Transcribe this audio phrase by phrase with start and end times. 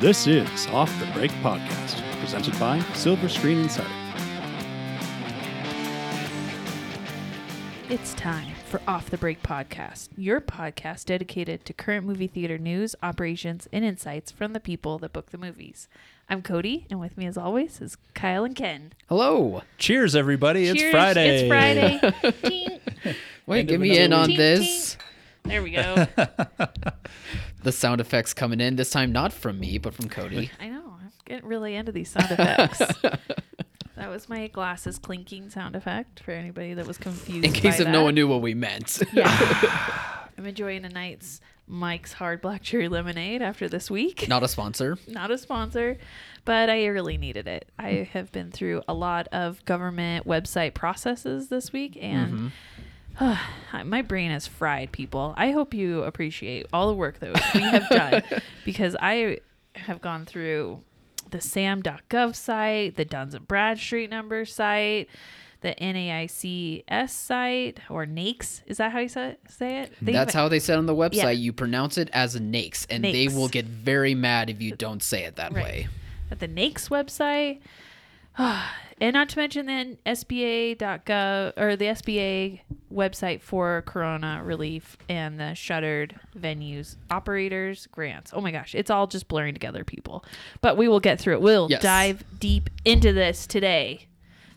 [0.00, 3.88] This is Off the Break Podcast, presented by Silver Screen Insider.
[7.88, 12.94] It's time for Off the Break Podcast, your podcast dedicated to current movie theater news,
[13.02, 15.88] operations, and insights from the people that book the movies.
[16.28, 18.92] I'm Cody, and with me, as always, is Kyle and Ken.
[19.08, 19.62] Hello.
[19.78, 20.66] Cheers, everybody.
[20.66, 21.48] It's Friday.
[21.48, 22.80] It's Friday.
[23.46, 24.36] Wait, End get me in on week.
[24.36, 24.96] this.
[25.46, 26.06] There we go.
[27.66, 30.52] The sound effects coming in this time not from me, but from Cody.
[30.60, 30.98] I know.
[31.00, 32.78] I'm getting really into these sound effects.
[33.96, 37.44] that was my glasses clinking sound effect for anybody that was confused.
[37.44, 39.02] In case if no one knew what we meant.
[39.12, 39.26] Yeah.
[40.38, 44.28] I'm enjoying a night's Mike's Hard Black Cherry Lemonade after this week.
[44.28, 44.96] not a sponsor.
[45.08, 45.98] not a sponsor,
[46.44, 47.68] but I really needed it.
[47.80, 52.46] I have been through a lot of government website processes this week, and mm-hmm.
[53.84, 55.34] my brain is fried, people.
[55.36, 58.22] I hope you appreciate all the work that we have done
[58.64, 59.38] because I
[59.74, 60.80] have gone through
[61.30, 65.08] the sam.gov site, the Duns and Bradstreet number site,
[65.60, 68.62] the NAICS site, or NAICS.
[68.66, 69.92] Is that how you say it?
[70.00, 71.14] They That's how they said on the website.
[71.14, 71.30] Yeah.
[71.30, 75.02] You pronounce it as a nakes, and they will get very mad if you don't
[75.02, 75.64] say it that Right.
[75.64, 75.88] way.
[76.30, 77.60] at the NAICS website.
[79.00, 82.60] and not to mention then SBA.gov or the SBA
[82.92, 88.30] website for Corona relief and the shuttered venues operators grants.
[88.34, 90.24] Oh my gosh, it's all just blurring together, people.
[90.60, 91.40] But we will get through it.
[91.42, 91.82] We'll Yes.
[91.82, 94.06] dive deep into this today.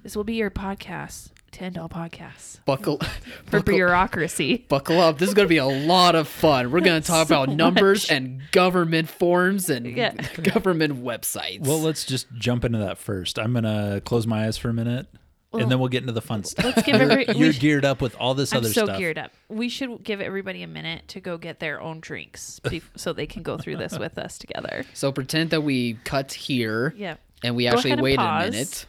[0.04, 2.98] This will be your podcast to end all podcasts Buckle,
[3.46, 4.58] for buckle, bureaucracy.
[4.70, 5.18] buckle up.
[5.18, 6.72] This is going to be a lot of fun.
[6.72, 8.16] We're going to talk So about numbers much.
[8.18, 10.14] and government forms and Yeah.
[10.42, 11.62] government websites.
[11.66, 13.38] Well, let's just jump into that first.
[13.40, 15.08] I'm going to close my eyes for a minute,
[15.54, 16.66] and then we'll get into the fun stuff.
[16.66, 18.98] Let's give every, You're should- geared up with all this I'm other so stuff.
[19.00, 19.32] geared up.
[19.48, 23.26] We should give everybody a minute to go get their own drinks bef- so they
[23.26, 24.86] can go through this with us together.
[24.94, 27.16] so pretend that we cut here Yeah.
[27.44, 28.48] and we Go actually ahead and wait pause.
[28.48, 28.86] a minute.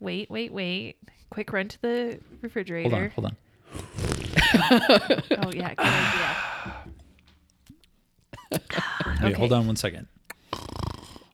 [0.00, 0.96] Wait, wait, wait.
[1.30, 3.08] Quick run to the refrigerator.
[3.14, 3.36] Hold on,
[3.72, 4.84] refrigerator.
[4.88, 5.22] hold on.
[5.46, 6.36] Oh yeah, good idea.
[8.52, 9.32] Wait, Okay.
[9.34, 10.08] hold on one second.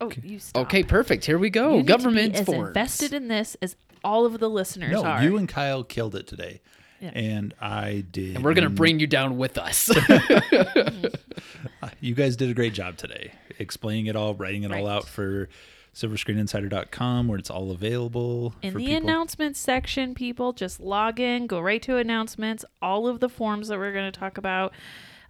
[0.00, 0.66] Oh, you stop.
[0.66, 1.24] Okay, perfect.
[1.24, 1.70] Here we You go.
[1.70, 2.68] need to be Government as forms.
[2.68, 5.22] invested in this as all of the listeners No, are.
[5.22, 6.60] you and Kyle killed it today,
[7.00, 7.12] Yeah.
[7.14, 8.36] and I did.
[8.36, 9.88] and we're going to bring you down with us.
[11.82, 11.86] Mm-hmm.
[12.00, 14.90] You guys did a great job today, explaining it all, writing it all Right.
[14.96, 15.48] out for
[15.96, 19.02] SilverScreenInsider.com, where it's all available in for the people.
[19.02, 22.64] announcements section, people just log in, go right to announcements.
[22.82, 24.72] All of the forms that we're going to talk about,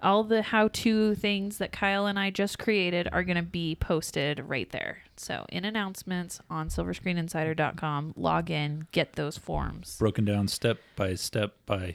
[0.02, 4.40] all the how-to things that Kyle and I just created are going to be posted
[4.40, 4.98] right there.
[5.16, 9.96] So in announcements on SilverScreenInsider.com, log in, get those forms.
[9.98, 11.94] broken down step by step by.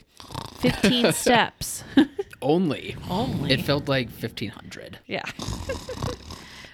[0.60, 1.84] 15 steps
[2.40, 2.96] Only.
[3.10, 3.52] only.
[3.52, 4.98] It felt like 1500.
[5.06, 5.22] Yeah.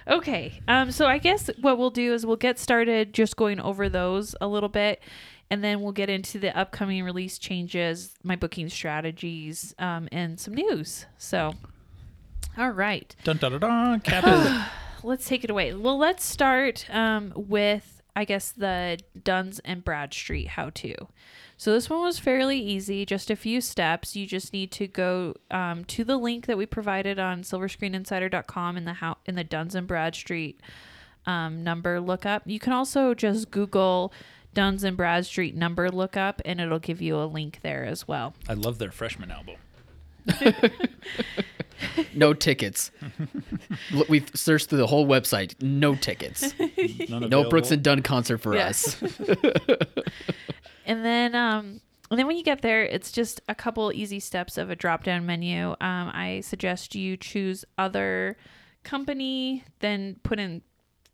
[0.08, 0.60] okay.
[0.68, 4.34] Um, so I guess what we'll do is we'll get started just going over those
[4.40, 5.02] a little bit,
[5.50, 10.54] and then we'll get into the upcoming release changes, my booking strategies, um, and some
[10.54, 11.06] news.
[11.16, 11.54] So,
[12.56, 13.14] all right.
[13.24, 14.00] Dun dun dun dun.
[14.04, 15.06] Cap it.
[15.06, 15.74] Let's take it away.
[15.74, 20.92] Well, let's start um, with, I guess, the Duns and Bradstreet how to.
[21.56, 24.16] So this one was fairly easy, just a few steps.
[24.16, 28.86] You just need to go um, to the link that we provided on silverscreeninsider.com in
[28.86, 30.60] the how in the Duns and Bradstreet
[31.26, 32.42] um, number lookup.
[32.44, 34.12] You can also just Google
[34.52, 38.34] Duns and Bradstreet number lookup, and it'll give you a link there as well.
[38.48, 39.54] I love their freshman album.
[42.14, 42.90] No tickets.
[44.08, 45.60] We've searched through the whole website.
[45.62, 46.52] No tickets.
[47.08, 48.68] No Brooks and Dunn concert for Yeah.
[48.68, 49.00] us.
[50.86, 51.80] And then um
[52.10, 55.04] and then when you get there, it's just a couple easy steps of a drop
[55.04, 55.68] down menu.
[55.72, 55.76] Um,
[56.14, 58.38] I suggest you choose other
[58.82, 60.62] company, then put in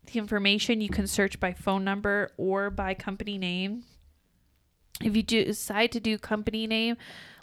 [0.05, 0.79] the information.
[0.79, 3.83] You can search by phone number or by company name.
[5.01, 6.95] If you do decide to do company name,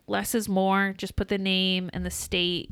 [0.07, 0.95] less is more.
[0.97, 2.71] Just put the name and the state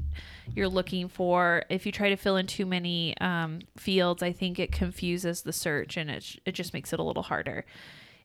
[0.54, 1.64] you're looking for.
[1.68, 5.52] If you try to fill in too many um, fields, I think it confuses the
[5.52, 7.64] search and it, it just makes it a little harder.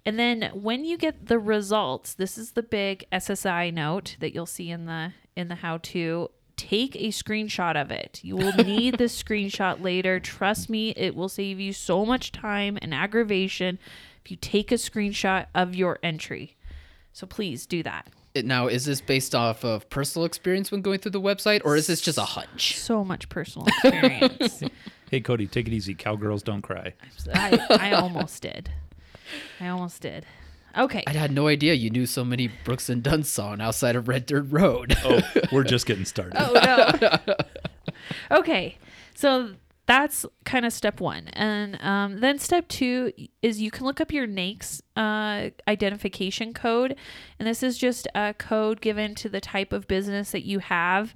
[0.06, 4.46] And then when you get the results, this is the big SSI note that you'll
[4.46, 6.30] see in the in the how to.
[6.58, 8.22] Take a screenshot of it.
[8.24, 10.22] You will need this screenshot later.
[10.22, 13.78] Trust me, it will save you so much time and aggravation
[14.24, 16.56] if you take a screenshot of your entry.
[17.12, 18.08] So please do that.
[18.36, 21.76] It- now, is this based off of personal experience when going through the website, or
[21.76, 22.78] is this just a hunch?
[22.78, 24.62] So much personal experience.
[25.10, 25.96] Hey, Cody, take it easy.
[25.96, 26.94] Cowgirls don't cry.
[27.34, 28.70] I, I almost did.
[29.60, 30.26] I almost did.
[30.78, 31.04] Okay.
[31.08, 34.26] I had no idea you knew so many Brooks and Dunn song outside of Red
[34.26, 34.98] Dirt Road.
[35.06, 35.22] Oh,
[35.54, 36.34] we're just getting started.
[36.38, 38.40] Oh no.
[38.40, 38.78] okay.
[39.16, 39.52] So
[39.88, 41.28] that's kind of step one.
[41.34, 43.12] And um, then step two
[43.42, 46.96] is you can look up your NAICS uh, identification code.
[47.40, 51.14] And this is just a code given to the type of business that you have.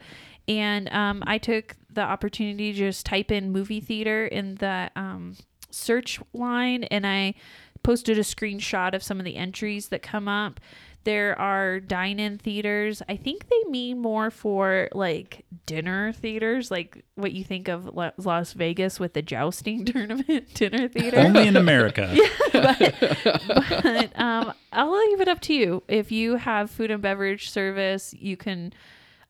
[0.48, 5.36] And um, I took the opportunity to just type in movie theater in the um,
[5.72, 7.36] search line and I
[7.84, 10.60] posted a screenshot of some of the entries that come up.
[11.10, 13.02] There are dine in theaters.
[13.10, 18.12] I think they mean more for like dinner theaters, like what you think of La-
[18.18, 21.18] Las Vegas with the jousting tournament dinner theater.
[21.18, 22.16] Only in America.
[22.54, 25.82] but um, I'll leave it up to you.
[25.88, 28.72] If you have food and beverage service, you can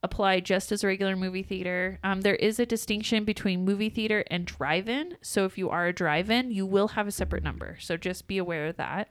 [0.02, 1.98] apply just as a regular movie theater.
[2.04, 5.16] Um, there is a distinction between movie theater and drive in.
[5.22, 7.78] So if you are a drive in, you will have a separate number.
[7.80, 9.08] So just be aware of that.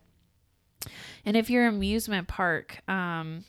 [1.26, 3.46] And if you're amusement park um,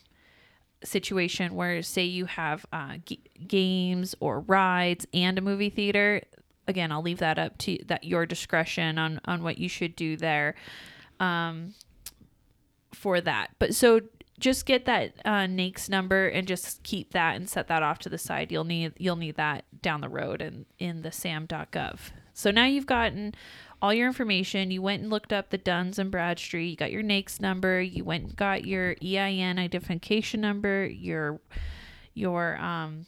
[0.82, 6.22] situation where, say, you have uh, g- games or rides and a movie theater,
[6.66, 10.16] again, I'll leave that up to that your discretion on on what you should do
[10.16, 10.54] there
[11.18, 11.74] um,
[12.92, 13.50] for that.
[13.58, 14.00] But so
[14.38, 18.08] just get that uh, NAICS number and just keep that and set that off to
[18.08, 18.50] the side.
[18.50, 21.98] You'll need you'll need that down the road and in the SAM.gov.
[22.32, 23.34] So now you've gotten
[23.82, 24.70] all your information.
[24.70, 26.70] You went and looked up the Duns and Bradstreet.
[26.70, 27.80] You got your NAICS number.
[27.80, 30.86] You went and got your EIN identification number.
[30.86, 31.40] Your
[32.14, 33.06] your um,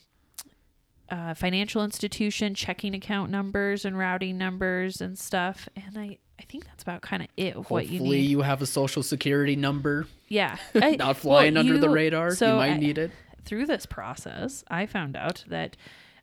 [1.10, 5.68] uh, financial institution checking account numbers and routing numbers and stuff.
[5.76, 8.30] And I I think that's about kind of it of what you Hopefully, need.
[8.30, 12.32] you have a social security number, yeah, I- not flying well, under the you- radar.
[12.32, 13.10] you might I- need it.
[13.44, 15.76] through this process, I found out that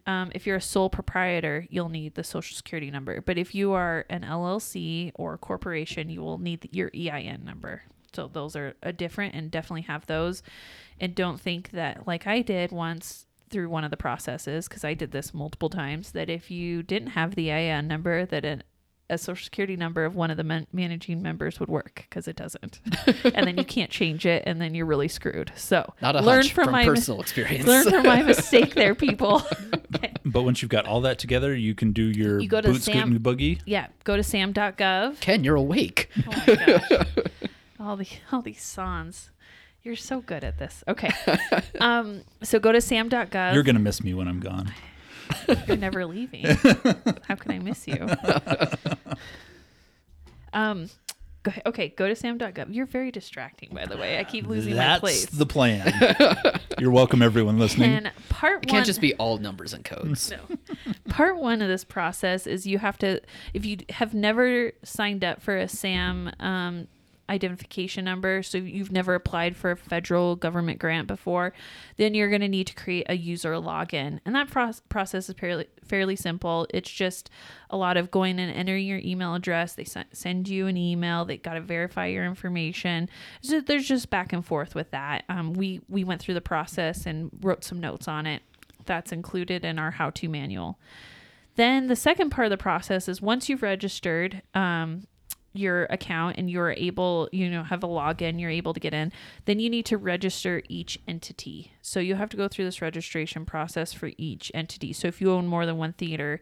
[0.05, 3.21] um, if you're a sole proprietor, you'll need the social security number.
[3.21, 7.83] But if you are an LLC or a corporation, you will need your EIN number.
[8.13, 10.41] So those are a different and definitely have those.
[10.99, 14.93] And don't think that, like I did once through one of the processes, because I
[14.93, 18.63] did this multiple times, that if you didn't have the EIN number, that an
[19.09, 22.35] a social security number of one of the man- managing members would work because it
[22.35, 22.79] doesn't,
[23.23, 25.51] and then you can't change it, and then you're really screwed.
[25.55, 27.65] So Not a learn hunch from, from, my personal experience.
[27.65, 29.41] learn from my mistake there, people.
[29.95, 30.13] okay.
[30.25, 32.81] But once you've got all that together, you can do your You go to boot
[32.83, 33.61] Sam- scooting boogie.
[33.65, 35.19] Yeah, go to sam.gov.
[35.19, 36.09] Ken, you're awake.
[36.27, 37.05] Oh my gosh.
[37.79, 39.31] all the all these songs.
[39.81, 40.83] You're so good at this.
[40.87, 41.09] Okay.
[41.79, 43.53] Um, so go to sam.gov.
[43.53, 44.71] You're gonna miss me when I'm gone.
[45.67, 46.45] You're never leaving.
[47.27, 48.07] How can I miss you?
[50.53, 50.89] Um,
[51.43, 52.73] go, okay, go to sam.gov.
[52.73, 54.17] You're very distracting, by the way.
[54.19, 55.25] I keep losing my place.
[55.25, 55.39] That's place.
[55.39, 56.59] the plan.
[56.79, 57.91] You're welcome, everyone listening.
[57.91, 60.31] and part It one can't just be all numbers and codes.
[60.31, 60.57] no.
[61.09, 63.21] Part one of this process is you have to,
[63.53, 66.87] if you have never signed up for a SAM um,
[67.29, 71.53] identification number, so you've never applied for a federal government grant before,
[71.97, 74.19] then you're going to need to create a user login.
[74.25, 76.67] And that pro- process is fairly, fairly simple.
[76.73, 77.29] It's just
[77.69, 79.73] a lot of going and entering your email address.
[79.73, 81.25] They sen- send you an email.
[81.25, 83.09] They got to verify your information.
[83.41, 85.23] So there's just back and forth with that.
[85.29, 88.41] Um, we we went through the process and wrote some notes on it.
[88.85, 90.79] That's included in our how-to manual.
[91.55, 95.07] Then the second part of the process is once you've registered um,
[95.53, 99.11] your account and you're able, you know, have a login, you're able to get in,
[99.45, 101.71] then you need to register each entity.
[101.81, 104.93] So you have to go through this registration process for each entity.
[104.93, 106.41] So if you own more than one theater,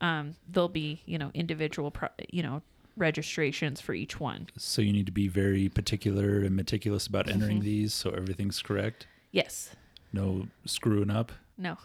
[0.00, 2.62] um, there'll be, you know, individual, pro- you know,
[2.96, 4.48] registrations for each one.
[4.56, 7.64] so you need to be very particular and meticulous about entering Mm-hmm.
[7.64, 9.06] these so everything's correct.
[9.30, 9.76] Yes.
[10.12, 11.30] No screwing up.
[11.56, 11.76] No.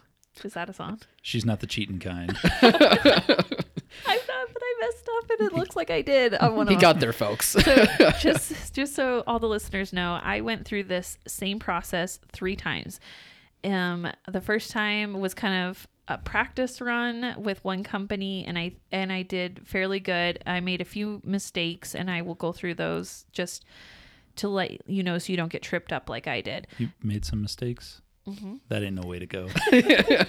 [0.43, 1.01] Is that a song?
[1.21, 2.35] She's not the cheating kind.
[5.33, 6.75] I that I messed up and it looks like I did on one of He
[6.75, 6.81] them.
[6.81, 7.47] got there, folks.
[7.49, 7.61] so
[8.19, 12.99] just just so all the listeners know, I went through this same process three times.
[13.63, 18.73] Um, the first time was kind of a practice run with one company, and I
[18.91, 20.39] and I did fairly good.
[20.45, 23.63] I made a few mistakes, and I will go through those just
[24.35, 26.67] to let you know so you don't get tripped up like I did.
[26.77, 28.01] You made some mistakes.
[28.27, 28.55] Mm-hmm.
[28.69, 29.49] That ain't no way to go.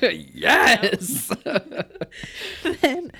[0.03, 1.33] yes.
[2.81, 3.13] then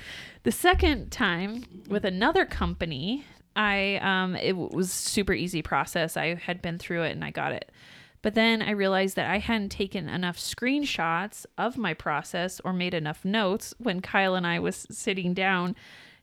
[0.43, 6.17] the second time with another company, I um it w- was super easy process.
[6.17, 7.71] I had been through it and I got it.
[8.21, 12.93] But then I realized that I hadn't taken enough screenshots of my process or made
[12.93, 15.75] enough notes when Kyle and I was sitting down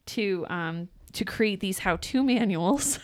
[0.06, 2.98] to um to create these how-to manuals.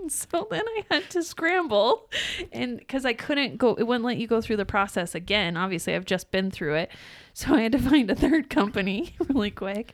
[0.00, 2.08] And so then I had to scramble
[2.52, 5.56] and because I couldn't go, it wouldn't let you go through the process again.
[5.56, 6.90] Obviously, I've just been through it.
[7.32, 9.92] So I had to find a third company really quick.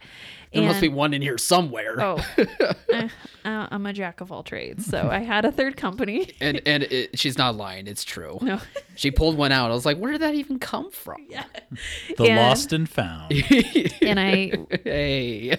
[0.53, 2.01] There must be one in here somewhere.
[2.01, 2.19] Oh,
[2.91, 3.11] I,
[3.45, 4.87] uh, I'm a jack of all trades.
[4.87, 6.31] So I had a third company.
[6.41, 7.87] And and it, she's not lying.
[7.87, 8.39] It's true.
[8.41, 8.59] No.
[8.95, 9.71] She pulled one out.
[9.71, 11.27] I was like, where did that even come from?
[11.29, 11.45] Yeah.
[12.17, 13.33] The And- lost and found.
[14.01, 14.53] And I
[14.85, 15.59] hey.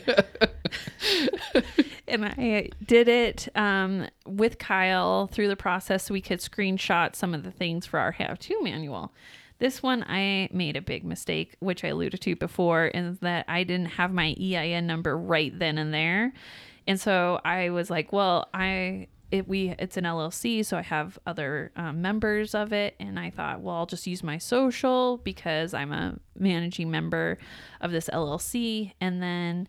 [2.07, 7.33] And I did it um, with Kyle through the process so we could screenshot some
[7.33, 9.13] of the things for our how to manual.
[9.59, 13.63] This one, I made a big mistake, which I alluded to before, is that I
[13.63, 16.33] didn't have my EIN number right then and there.
[16.85, 19.07] And so I was like, well, I.
[19.29, 23.29] It, we it's an LLC, so I have other um, members of it, and I
[23.29, 27.37] thought, well, I'll just use my social because I'm a managing member
[27.81, 29.67] of this LLC, and then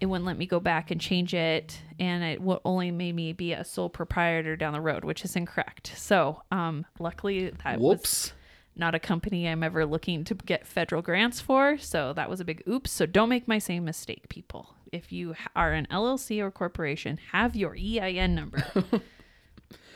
[0.00, 3.32] it wouldn't let me go back and change it and it will only made me
[3.32, 5.92] be a sole proprietor down the road which is incorrect.
[5.96, 8.32] So um luckily that was
[8.76, 12.44] not a company i'm ever looking to get federal grants for so that was a
[12.44, 12.90] big oops.
[12.90, 14.74] So don't make my same mistake people.
[14.92, 18.62] If you are an llc or corporation have your ein number.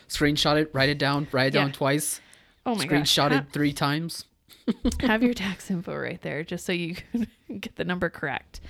[0.08, 1.62] Screenshot it, write it down, write it Yeah.
[1.62, 2.20] down twice.
[2.66, 3.14] oh my gosh.
[3.16, 4.24] Screenshot it three times.
[5.00, 7.26] have your tax info right there just so you can
[7.60, 8.60] get the number correct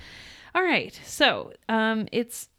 [0.55, 2.49] all right so um it's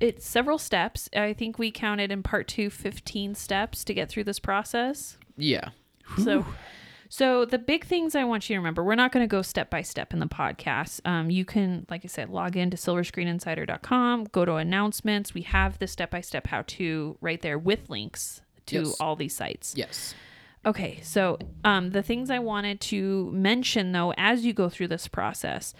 [0.00, 4.24] it's several steps i think we counted in part two 15 steps to get through
[4.24, 5.70] this process Yeah.
[6.22, 6.44] so
[7.08, 9.70] so the big things i want you to remember we're not going to go step
[9.70, 14.44] by step in the podcast um, you can like i said log into silverscreeninsider.com go
[14.44, 18.96] to announcements we have the step-by-step how to right there with links to Yes.
[19.00, 20.14] all these sites Yes.
[20.66, 25.08] Okay, so um, the things I wanted to mention though, as you go through this
[25.08, 25.72] process,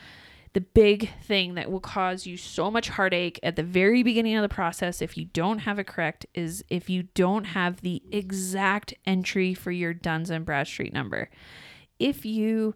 [0.52, 4.42] the big thing that will cause you so much heartache at the very beginning of
[4.42, 8.94] the process, if you don't have it correct, is if you don't have the exact
[9.06, 11.30] entry for your Duns and Bradstreet number.
[12.00, 12.74] If you,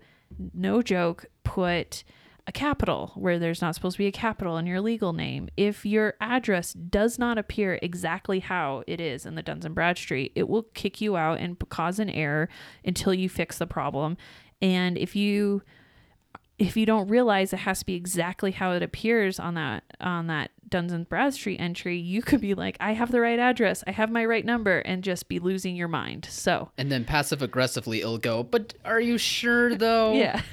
[0.52, 2.04] no joke, put
[2.46, 5.48] a capital where there's not supposed to be a capital in your legal name.
[5.56, 10.32] If your address does not appear exactly how it is in the Duns and Bradstreet,
[10.34, 12.48] it will kick you out and cause an error
[12.84, 14.16] until you fix the problem.
[14.60, 15.62] And if you
[16.58, 20.28] if you don't realize it has to be exactly how it appears on that on
[20.28, 23.92] that Duns and Bradstreet entry, you could be like, I have the right address, I
[23.92, 26.26] have my right number, and just be losing your mind.
[26.30, 30.12] So And then passive aggressively it'll go, but are you sure though?
[30.14, 30.42] yeah.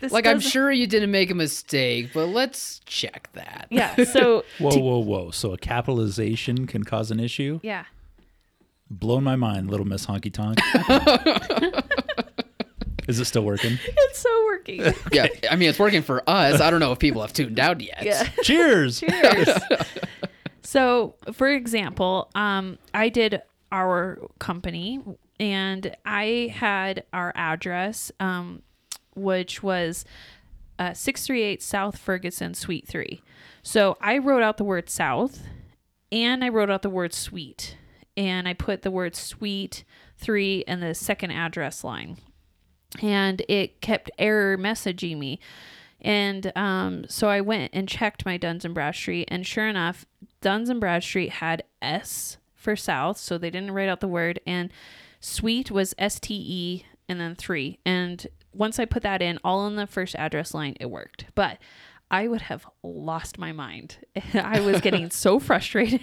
[0.00, 3.68] This Like I'm sure you didn't make a mistake, but let's check that.
[3.70, 4.02] Yeah.
[4.02, 5.30] So Whoa, whoa, whoa.
[5.30, 7.60] So a capitalization can cause an issue?
[7.62, 7.84] yeah.
[8.90, 10.58] Blown my mind, little Miss Honky Tonk.
[13.08, 13.78] Is it still working?
[14.12, 14.94] It's so working.
[15.10, 15.26] Yeah.
[15.50, 16.60] I mean it's working for us.
[16.60, 18.02] I don't know if people have tuned out yet.
[18.02, 18.24] Yeah.
[18.42, 19.00] Cheers.
[19.00, 19.48] Cheers.
[20.62, 23.40] so, for example, um, I did
[23.72, 25.00] our company
[25.40, 28.62] and I had our address, um,
[29.14, 30.04] which was
[30.78, 33.22] uh, 638 South Ferguson, Suite 3.
[33.62, 35.40] So I wrote out the word South
[36.10, 37.76] and I wrote out the word Suite.
[38.14, 39.84] And I put the word Suite
[40.18, 42.18] 3 in the second address line.
[43.00, 45.40] And it kept error messaging me.
[46.00, 50.04] And um, so I went and checked my Duns and Bradstreet, and sure enough,
[50.40, 54.70] Duns and Bradstreet had S for South, so they didn't write out the word, and
[55.20, 57.78] Suite was S T E and then three.
[57.86, 61.26] And once I put that in, all in the first address line, it worked.
[61.36, 61.58] But
[62.12, 63.96] I would have lost my mind.
[64.34, 66.02] I was getting so frustrated.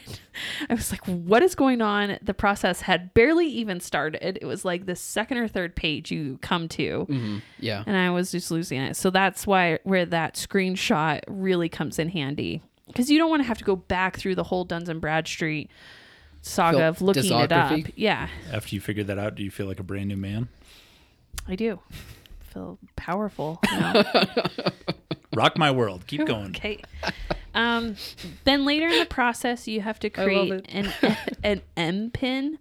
[0.69, 2.17] I was like, what is going on?
[2.23, 4.39] The process had barely even started.
[4.41, 7.41] It was like the second or third page you come to Mhm.
[7.59, 7.83] Yeah.
[7.85, 8.95] and I was just losing it.
[8.97, 13.47] So that's why where that screenshot really comes in handy because you don't want to
[13.47, 15.69] have to go back through the whole Duns and Bradstreet
[16.41, 17.79] saga Fil- of looking it up.
[17.95, 20.47] Yeah, After you figure that out, do you feel like a brand new man?
[21.47, 21.79] I do
[22.51, 23.61] feel powerful.
[25.31, 25.41] now.
[25.41, 26.05] Rock my world.
[26.07, 26.49] Keep going.
[26.55, 26.81] Okay.
[27.53, 27.95] Um,
[28.43, 30.93] then later in the process, you have to create an
[31.43, 32.59] an M pin,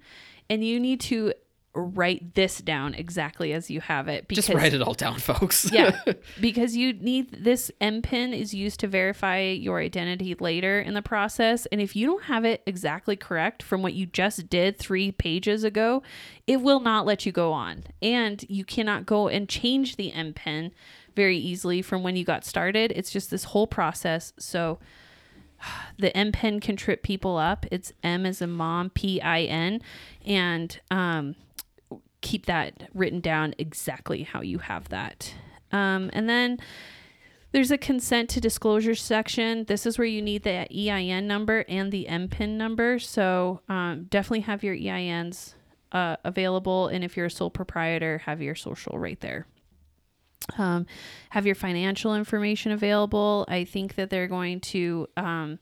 [0.49, 1.33] and you need to
[1.75, 4.29] write this down exactly as you have it.
[4.29, 5.71] Just write it all down, folks.
[5.71, 6.01] yeah,
[6.41, 11.03] because you need this M pin is used to verify your identity later in the
[11.03, 15.13] process, and if you don't have it exactly correct from what you just did three
[15.13, 16.03] pages ago,
[16.47, 20.33] it will not let you go on, and you cannot go and change the M
[20.33, 20.73] pin
[21.19, 22.93] very easily from when you got started.
[22.95, 24.33] It's just this whole process.
[24.39, 24.79] So
[25.99, 27.67] the M pin can trip people up.
[27.73, 29.83] It's M as a mom, P I N,
[30.25, 31.35] and um,
[32.21, 35.35] keep that written down exactly how you have that.
[35.73, 36.59] Um, and then
[37.51, 39.65] There's a consent to disclosure section.
[39.65, 42.99] This is where you need the EIN number and the M pin number.
[42.99, 45.55] So um, definitely have your EINs
[45.93, 46.89] uh, available.
[46.89, 49.47] And if you're a sole proprietor, have your social right there.
[50.57, 50.87] Um,
[51.31, 53.45] have your financial information available.
[53.49, 55.59] I think that they're going to um,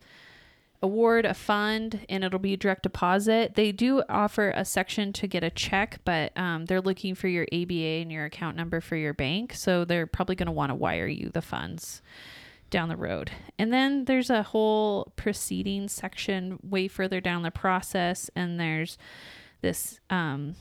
[0.82, 3.54] award a fund and it'll be direct deposit.
[3.54, 7.46] They do offer a section to get a check, but um, they're looking for your
[7.52, 9.54] ABA and your account number for your bank.
[9.54, 12.02] So they're probably going to want to wire you the funds
[12.70, 13.30] down the road.
[13.58, 18.98] And then there's a whole proceeding section way further down the process, and there's
[19.60, 20.56] this um,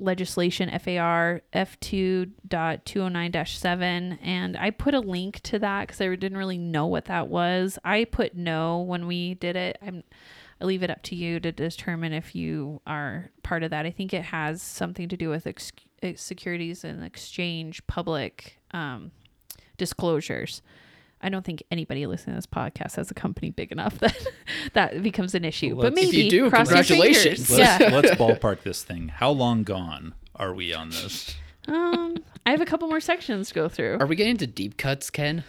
[0.00, 6.86] legislation FAR F2.209-7 and I put a link to that cuz I didn't really know
[6.86, 7.78] what that was.
[7.84, 9.78] I put no when we did it.
[9.82, 10.04] I'm
[10.60, 13.86] I leave it up to you to determine if you are part of that.
[13.86, 15.72] I think it has something to do with ex-
[16.16, 19.10] securities and exchange public um,
[19.78, 20.60] disclosures.
[21.22, 24.16] I don't think anybody listening to this podcast has a company big enough that
[24.72, 25.74] that becomes an issue.
[25.76, 27.46] but Let's- maybe If you do, cross congratulations.
[27.46, 27.58] fingers.
[27.58, 27.88] Let's, Yeah.
[27.94, 29.08] let's ballpark this thing.
[29.08, 31.36] How long gone are we on this?
[31.68, 33.98] Um, I have a couple more sections to go through.
[34.00, 35.44] Are we getting into deep cuts, Ken?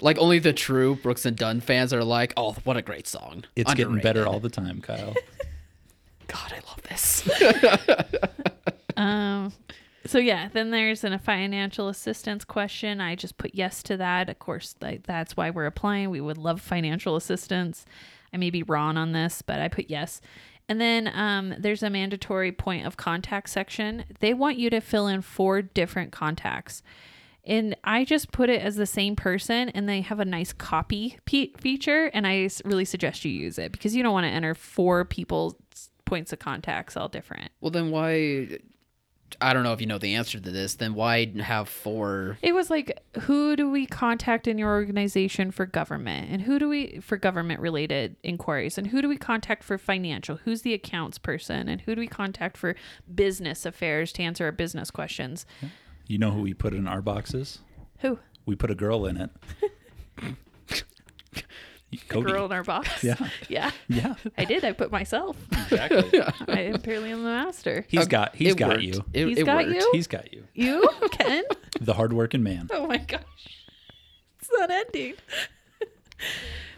[0.00, 3.44] Like only the true Brooks and Dunn fans are like, "Oh, what a great song!"
[3.54, 5.14] It's getting better all the time, Kyle.
[6.28, 7.28] God, I love this.
[8.96, 9.52] Um,
[10.10, 13.00] so yeah, then there's an, a financial assistance question.
[13.00, 14.28] I just put yes to that.
[14.28, 16.10] Of course, like that's why we're applying.
[16.10, 17.84] We would love financial assistance.
[18.32, 20.20] I may be wrong on this, but I put yes.
[20.68, 24.04] And then um, there's a mandatory point of contact section.
[24.18, 26.82] They want you to fill in four different contacts.
[27.44, 31.18] And I just put it as the same person, and they have a nice copy
[31.24, 32.06] pe- feature.
[32.06, 35.54] And I really suggest you use it because you don't want to enter four people's
[36.04, 37.52] points of contacts all different.
[37.60, 38.58] well, then why?
[39.40, 40.74] I don't know if you know the answer to this.
[40.74, 42.38] Then why have four?
[42.42, 46.30] It was like, who do we contact in your organization for government?
[46.30, 48.78] And who do we, for government related inquiries?
[48.78, 50.36] And who do we contact for financial?
[50.36, 51.68] Who's the accounts person?
[51.68, 52.74] And who do we contact for
[53.14, 55.46] business affairs to answer our business questions?
[56.06, 57.60] You know who we put in our boxes?
[57.98, 58.18] Who?
[58.46, 59.30] We put a girl in it.
[62.08, 62.30] Cody.
[62.30, 63.02] Girl in our box?
[63.02, 63.16] Yeah.
[63.48, 63.70] Yeah.
[63.88, 64.64] Yeah, I did.
[64.64, 65.36] I put myself.
[65.52, 66.20] exactly.
[66.48, 67.84] I apparently am the master.
[67.88, 68.82] He's got he's It got worked.
[68.82, 69.04] you.
[69.12, 69.70] It, He's it got worked.
[69.74, 69.90] you?
[69.92, 70.44] He's got you.
[70.54, 71.42] You, Ken?
[71.80, 72.68] The hardworking man.
[72.72, 73.20] Oh my gosh.
[74.40, 75.14] It's not ending.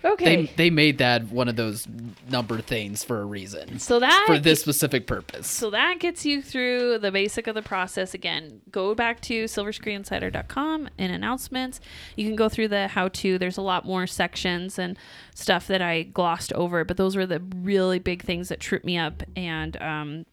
[0.05, 0.47] Okay.
[0.47, 1.87] They they made that one of those
[2.31, 3.79] number things for a reason.
[3.79, 5.47] so that For this specific purpose.
[5.47, 8.15] So that gets you through the basic of the process.
[8.15, 11.81] Again, go back to silverscreeninsider.com and announcements.
[12.17, 13.39] You can go through the how to.
[13.39, 14.99] There's a lot more sections and
[15.35, 18.99] stuff that I glossed over, but those were the really big things that tripped me
[18.99, 20.27] up and um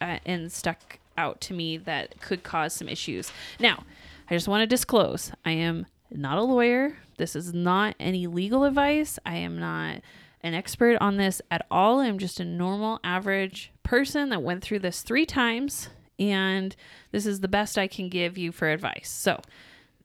[0.00, 3.30] uh, and stuck out to me that could cause some issues.
[3.58, 3.84] Now,
[4.30, 6.96] I just want to disclose I am not a lawyer.
[7.20, 9.18] This is not any legal advice.
[9.26, 10.00] I am not
[10.42, 12.00] an expert on this at all.
[12.00, 16.74] I'm just a normal, average person that went through this three times, and
[17.12, 19.10] this is the best I can give you for advice.
[19.10, 19.42] So,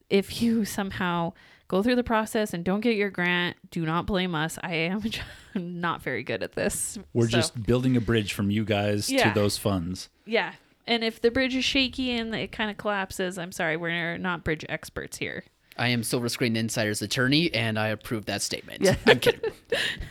[0.09, 1.31] if you somehow
[1.69, 4.59] go through the process and don't get your grant, do not blame us.
[4.61, 5.01] I am
[5.55, 6.99] not very good at this.
[7.13, 9.29] We're So, just building a bridge from you guys Yeah.
[9.33, 10.09] to those funds.
[10.25, 10.55] yeah.
[10.87, 14.43] And if the bridge is shaky and it kind of collapses, I'm sorry, we're not
[14.43, 15.43] bridge experts here.
[15.77, 18.81] I am Silver Screen Insider's attorney, and I approve that statement.
[18.81, 18.95] Yeah.
[19.05, 19.51] I'm kidding.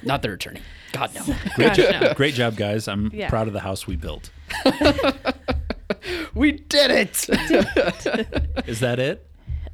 [0.02, 0.60] Not their attorney.
[0.92, 1.22] God no.
[1.56, 2.14] Great, Gosh, job, no.
[2.14, 2.86] great job, guys.
[2.86, 3.28] I'm Yeah.
[3.30, 4.30] proud of the house we built.
[6.34, 7.28] we did it.
[8.68, 9.26] Is that it?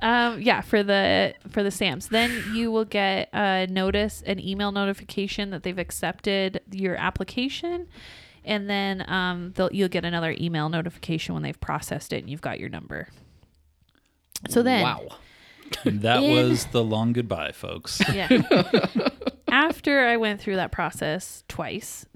[0.03, 2.07] Um, yeah, for the for the stamps.
[2.07, 7.87] Then you will get a notice, an email notification that they've accepted your application,
[8.45, 12.41] and then um, they'll, you'll get another email notification when they've processed it and you've
[12.41, 13.09] got your number.
[14.49, 15.07] So then, wow.
[15.85, 18.01] That In- was the long goodbye, folks.
[18.13, 18.29] yeah.
[19.49, 22.07] After I went through that process twice,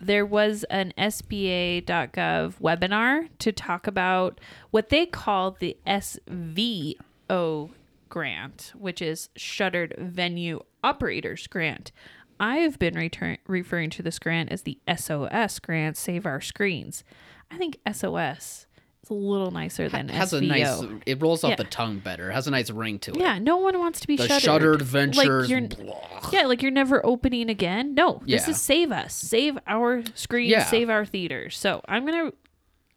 [0.00, 4.40] there was an SBA.gov webinar to talk about
[4.70, 7.70] what they call the SVO
[8.08, 11.92] grant, which is Shuttered Venue Operators Grant.
[12.38, 17.02] I've been return- referring to this grant as the SOS grant, Save Our Screens.
[17.50, 18.65] I think SOS
[19.06, 20.38] is a little nicer than it has SVO.
[20.38, 21.02] a nice.
[21.06, 21.56] It rolls off Yeah.
[21.56, 22.30] the tongue better.
[22.30, 23.18] It Has a nice ring to it.
[23.18, 24.42] Yeah, no one wants to be The shuttered.
[24.42, 25.50] Shuttered Like, Ventures.
[25.50, 26.30] you're- blah.
[26.32, 27.94] yeah, like you're never opening again.
[27.94, 30.64] No, this is save us, save our screens, Yeah.
[30.64, 31.56] save our theaters.
[31.58, 32.32] So I'm gonna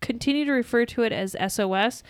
[0.02, 2.04] continue to refer to it as SOS,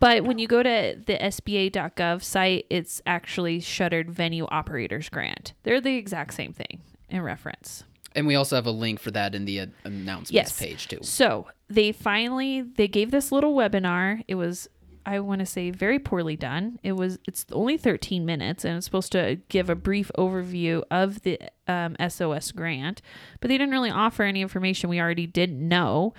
[0.00, 5.54] but when you go to the SBA.gov site, it's actually Shuttered Venue Operators Grant.
[5.62, 7.84] They're the exact same thing in reference.
[8.14, 10.58] And we also have a link for that in the uh, announcements Yes.
[10.58, 10.98] page too.
[11.02, 14.22] So they finally they gave this little webinar.
[14.28, 14.68] It was
[15.04, 16.78] I want to say very poorly done.
[16.82, 21.22] It was it's only 13 minutes and it's supposed to give a brief overview of
[21.22, 23.02] the um, SOS grant,
[23.40, 26.14] but they didn't really offer any information we already didn't know.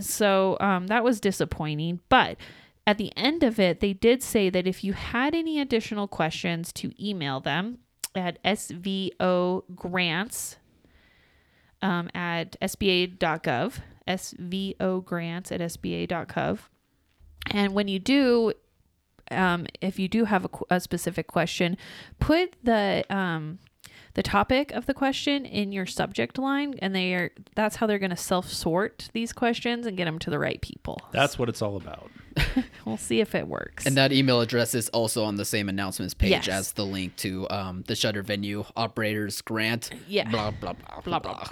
[0.00, 2.00] So um, that was disappointing.
[2.08, 2.38] But
[2.86, 6.72] at the end of it, they did say that if you had any additional questions,
[6.72, 7.78] to email them
[8.14, 10.56] at SVO grants
[11.82, 13.74] um, at sba.gov,
[14.08, 16.58] SVO grants at sba.gov.
[17.50, 18.52] And when you do,
[19.30, 21.76] um, if you do have a, a specific question,
[22.20, 23.58] put the um,
[24.14, 27.98] the topic of the question in your subject line, and they are that's how they're
[27.98, 31.00] going to self sort these questions and get them to the right people.
[31.12, 32.10] That's what it's all about.
[32.84, 33.86] We'll see if it works.
[33.86, 36.48] And that email address is also on the same announcements page Yes.
[36.48, 39.90] as the link to um, the Shutter Venue Operators Grant.
[40.08, 40.28] Yeah.
[40.28, 41.48] Blah, blah, blah, blah, blah, blah.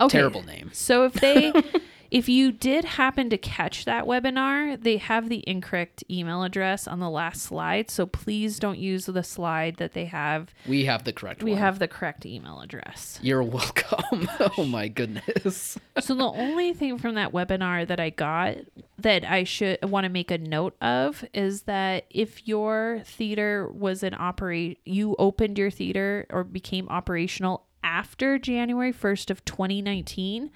[0.00, 0.18] Okay.
[0.18, 0.70] Terrible name.
[0.72, 1.52] So if they
[2.10, 7.00] if you did happen to catch that webinar, they have the incorrect email address on
[7.00, 7.90] the last slide.
[7.90, 10.54] So please don't use the slide that they have.
[10.66, 11.60] We have the correct We one.
[11.60, 13.18] have the correct email address.
[13.22, 14.28] You're welcome.
[14.58, 15.76] oh my goodness.
[15.98, 18.58] so the only thing from that webinar that I got
[18.98, 24.02] that I should want to make a note of is that if your theater was
[24.04, 30.50] an operate you opened your theater or became operational after January 1st of 2019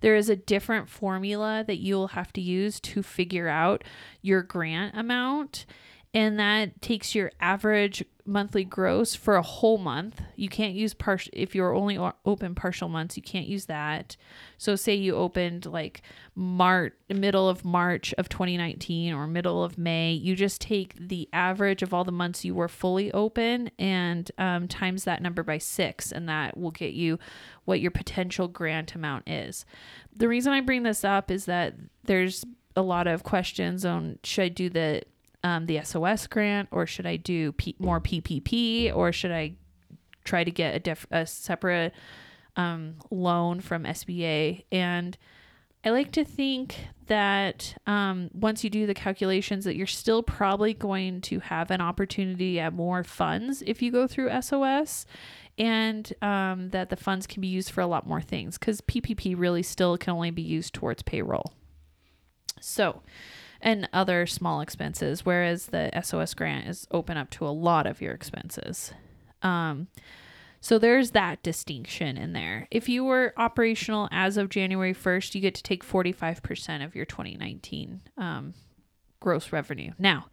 [0.00, 3.82] there is a different formula that you'll have to use to figure out
[4.22, 5.66] your grant amount.
[6.12, 10.20] And that takes your average monthly gross for a whole month.
[10.34, 13.16] You can't use partial if you're only open partial months.
[13.16, 14.16] You can't use that.
[14.56, 16.02] So say you opened like
[16.34, 20.12] March, middle of March of 2019 or middle of May.
[20.12, 24.68] You just take the average of all the months you were fully open and um,
[24.68, 27.18] times that number by six, and that will get you
[27.66, 29.66] what your potential grant amount is.
[30.16, 32.44] The reason I bring this up is that there's
[32.76, 35.02] a lot of questions on should I do the
[35.44, 39.54] um, the SOS grant or should I do P- more PPP or should I
[40.24, 41.92] try to get a, diff- a separate
[42.56, 44.64] um, loan from SBA?
[44.72, 45.16] And
[45.84, 50.72] I like to think that um, once you do the calculations, that you're still probably
[50.72, 55.04] going to have an opportunity at more funds if you go through SOS,
[55.58, 59.38] and um, that the funds can be used for a lot more things because PPP
[59.38, 61.52] really still can only be used towards payroll.
[62.60, 63.02] So,
[63.64, 68.00] and other small expenses, whereas the SOS grant is open up to a lot of
[68.00, 68.92] your expenses.
[69.42, 69.88] Um,
[70.60, 72.68] so there's that distinction in there.
[72.70, 77.06] If you were operational as of January 1st, you get to take 45% of your
[77.06, 78.54] 2019 um,
[79.18, 79.92] gross revenue.
[79.98, 80.26] Now,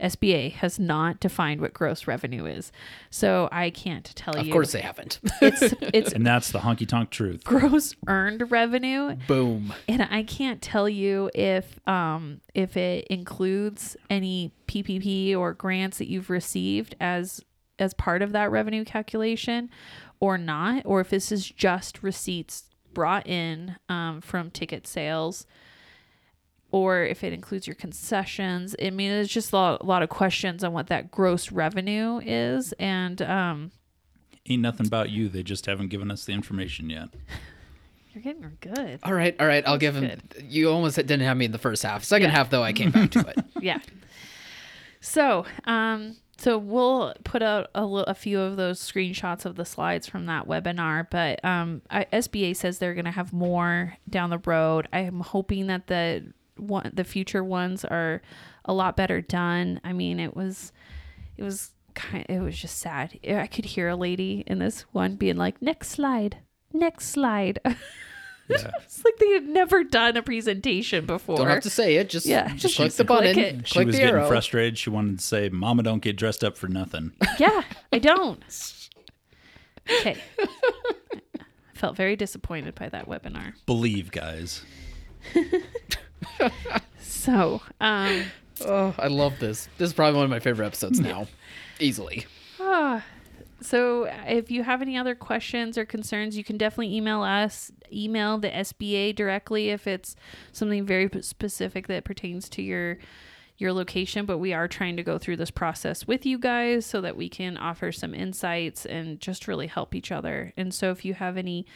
[0.00, 2.70] SBA has not defined what gross revenue is,
[3.10, 4.52] so I can't tell Of you.
[4.52, 5.18] Of course they haven't.
[5.42, 7.44] it's it's And that's the honky tonk truth.
[7.44, 9.72] gross earned revenue Boom.
[9.88, 16.08] and I can't tell you if um if it includes any PPP or grants that
[16.08, 17.40] you've received as
[17.78, 19.70] as part of that revenue calculation
[20.20, 25.46] or not or if this is just receipts brought in um, from ticket sales
[26.70, 28.76] or if it includes your concessions.
[28.82, 32.20] I mean, there's just a lot, a lot of questions on what that gross revenue
[32.24, 32.72] is.
[32.74, 33.70] And um,
[34.46, 35.28] Ain't nothing about you.
[35.28, 37.08] They just haven't given us the information yet.
[38.14, 38.98] you're getting good.
[39.02, 39.66] All right, all right.
[39.66, 40.20] I'll give him.
[40.42, 42.04] You almost didn't have me in the first half.
[42.04, 42.34] Second Yeah.
[42.36, 43.38] half, though, I came back to it.
[43.62, 43.78] yeah.
[45.00, 50.06] So, um, so we'll put out a, a few of those screenshots of the slides
[50.06, 51.06] from that webinar.
[51.10, 54.88] But um, I, SBA says they're going to have more down the road.
[54.92, 58.20] I am hoping that the one, the future ones are
[58.64, 59.80] a lot better done.
[59.84, 60.72] I mean, it was,
[61.36, 63.18] it was kind, it was just sad.
[63.28, 66.38] I could hear a lady in this one being like, "Next slide,
[66.72, 67.58] next slide."
[68.50, 68.70] Yeah.
[68.82, 71.36] it's like they had never done a presentation before.
[71.36, 72.08] Don't have to say it.
[72.08, 72.48] Just, Yeah.
[72.54, 73.38] just She click the said, "Click button.
[73.38, 74.26] it." Click, She was getting arrow.
[74.26, 74.78] frustrated.
[74.78, 77.12] She wanted to say, Mama, don't get dressed up for nothing.
[77.38, 77.60] Yeah,
[77.92, 78.42] I don't.
[80.00, 80.16] Okay.
[80.40, 83.52] I felt very disappointed by that webinar.
[83.66, 84.62] Believe, guys.
[87.00, 88.24] So, um,
[88.64, 89.68] Oh, I love this.
[89.78, 91.28] This is probably one of my favorite episodes now,
[91.78, 92.26] easily.
[92.60, 93.04] ah,
[93.60, 98.38] so if you have any other questions or concerns, you can definitely email us, email
[98.38, 100.16] the SBA directly if it's
[100.52, 102.98] something very specific that pertains to your
[103.60, 107.00] your location, but we are trying to go through this process with you guys so
[107.00, 110.52] that we can offer some insights and just really help each other.
[110.56, 111.66] And so if you have any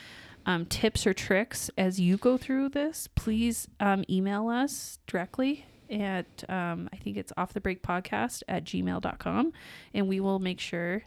[0.47, 6.45] um, tips or tricks as you go through this, please um, email us directly at
[6.49, 9.53] um, I think it's off the break podcast at gmail.com
[9.93, 11.03] and we will make sure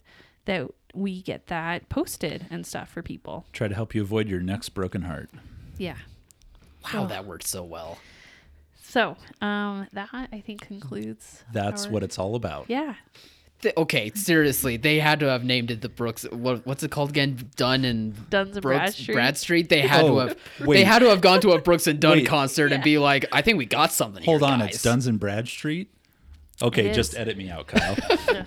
[0.46, 3.46] that we get that posted and stuff for people.
[3.52, 5.30] Try to help you avoid your next broken heart.
[5.78, 5.98] Yeah.
[6.94, 7.98] Wow, that worked so well.
[8.84, 11.44] So, um, that I think concludes.
[11.52, 12.66] That's our- what it's all about.
[12.70, 12.94] Yeah.
[13.66, 16.22] Th- okay, seriously, they had to have named it the Brooks.
[16.32, 17.50] What, what's it called again?
[17.56, 19.70] Dunn and Duns and Brooks, Bradstreet?
[19.70, 20.38] They had Oh, to have.
[20.68, 20.76] wait.
[20.78, 22.28] They had to have gone to a Brooks and Dunn Wait.
[22.28, 24.32] concert and be like, "I think we got something." Here.
[24.38, 24.76] Hold here, on, guys.
[24.76, 25.90] it's Duns and Bradstreet.
[26.62, 27.96] Okay, just edit me out, Kyle.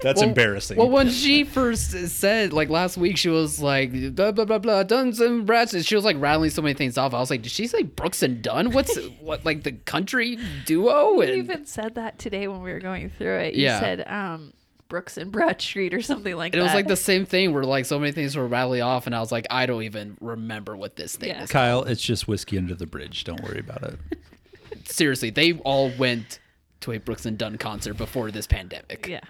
[0.00, 0.76] That's Well- embarrassing.
[0.76, 4.82] Well, when she first said, like last week, she was like, blah, blah, blah, blah,
[4.82, 5.84] Duns and Bradstreet.
[5.84, 7.14] She was like rattling so many things off.
[7.14, 8.72] I was like, did she say Brooks and Dunn?
[8.72, 11.12] What's what, like the country duo?
[11.14, 13.54] You And even said that today when we were going through it.
[13.54, 13.78] You Yeah.
[13.80, 14.52] said um,
[14.88, 16.58] Brooks and Bradstreet or something like it that.
[16.60, 19.14] It was like the same thing where like so many things were rattling off, and
[19.14, 21.44] I was like, I don't even remember what this thing Yeah.
[21.44, 21.50] is.
[21.50, 23.22] Kyle, it's just whiskey under the bridge.
[23.22, 23.98] Don't worry about it.
[24.88, 26.40] Seriously, they all went
[26.82, 29.06] to a Brooks and Dunn concert before this pandemic.
[29.08, 29.20] Yeah.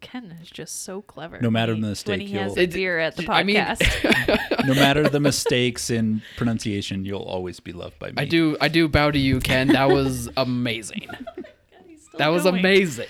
[0.00, 1.40] Ken is just so clever.
[1.40, 3.56] No matter the mistake, when he has you'll- a It- beer at the I mean-
[3.56, 4.42] podcast.
[4.66, 8.14] No matter the mistakes in pronunciation, you'll always be loved by me.
[8.16, 9.68] I do, I do bow to you, Ken.
[9.68, 11.06] That was amazing.
[11.86, 13.06] He's still That was amazing.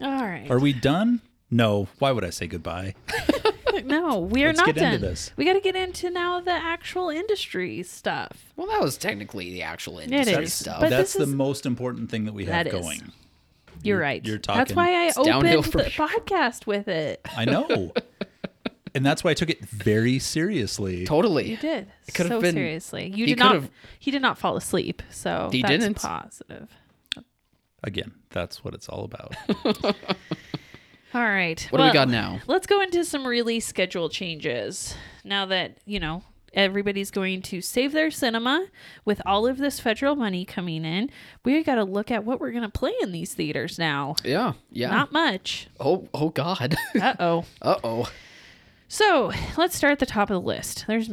[0.00, 0.50] All right.
[0.50, 1.20] Are we done?
[1.50, 1.88] No.
[1.98, 2.94] Why would I say goodbye?
[3.84, 5.00] No, we are Let's not get into done.
[5.00, 5.30] this.
[5.36, 8.52] We got to get into now the actual industry stuff.
[8.56, 10.80] Well, that was technically the actual industry is, stuff.
[10.80, 12.80] but That's this the is- most important thing that we have That is.
[12.80, 13.12] going.
[13.82, 14.24] You're You're- right.
[14.24, 16.06] you're That's talking- why I downhill opened from the here.
[16.06, 17.20] podcast with it.
[17.36, 17.92] I know.
[18.94, 21.04] and that's why I took it very seriously.
[21.04, 21.50] totally.
[21.50, 23.06] You did could've so been- seriously.
[23.08, 23.52] You he did not.
[23.52, 25.02] could've- He did not fall asleep.
[25.10, 25.96] So He that's didn't.
[26.02, 26.68] positive.
[27.82, 29.34] Again, that's what it's all about.
[31.14, 31.60] All right.
[31.70, 32.40] What do we got now?
[32.46, 34.96] Let's go into some release schedule changes.
[35.24, 36.24] Now that, you know,
[36.54, 38.66] everybody's going to save their cinema
[39.04, 41.10] with all of this federal money coming in,
[41.44, 44.16] we got to look at what we're going to play in these theaters now.
[44.24, 44.90] Yeah, yeah.
[44.90, 45.68] Not much.
[45.80, 46.74] oh, oh God.
[47.00, 47.44] Uh oh.
[47.60, 48.10] uh oh.
[48.88, 50.84] So let's start at the top of the list.
[50.86, 51.10] There's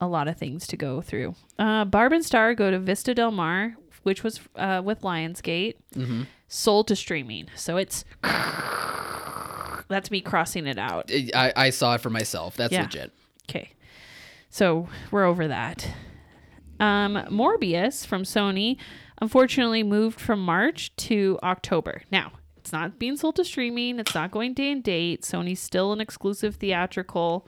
[0.00, 1.34] a lot of things to go through.
[1.58, 5.76] Uh, Barb and Star go to Vista Del Mar, which was uh, with Lionsgate,
[6.48, 7.48] sold to streaming.
[7.54, 8.04] So it's
[9.92, 11.10] that's me crossing it out.
[11.34, 12.56] I, I saw it for myself.
[12.56, 12.82] That's Yeah.
[12.82, 13.12] legit.
[13.50, 13.72] Okay,
[14.50, 15.88] so we're over that.
[16.80, 18.76] Um, Morbius from Sony
[19.20, 22.02] unfortunately moved from March to October.
[22.10, 23.98] Now it's not being sold to streaming.
[24.00, 25.22] It's not going day and date.
[25.22, 27.46] Sony's still an exclusive theatrical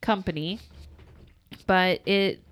[0.00, 0.60] company,
[1.66, 2.42] but it,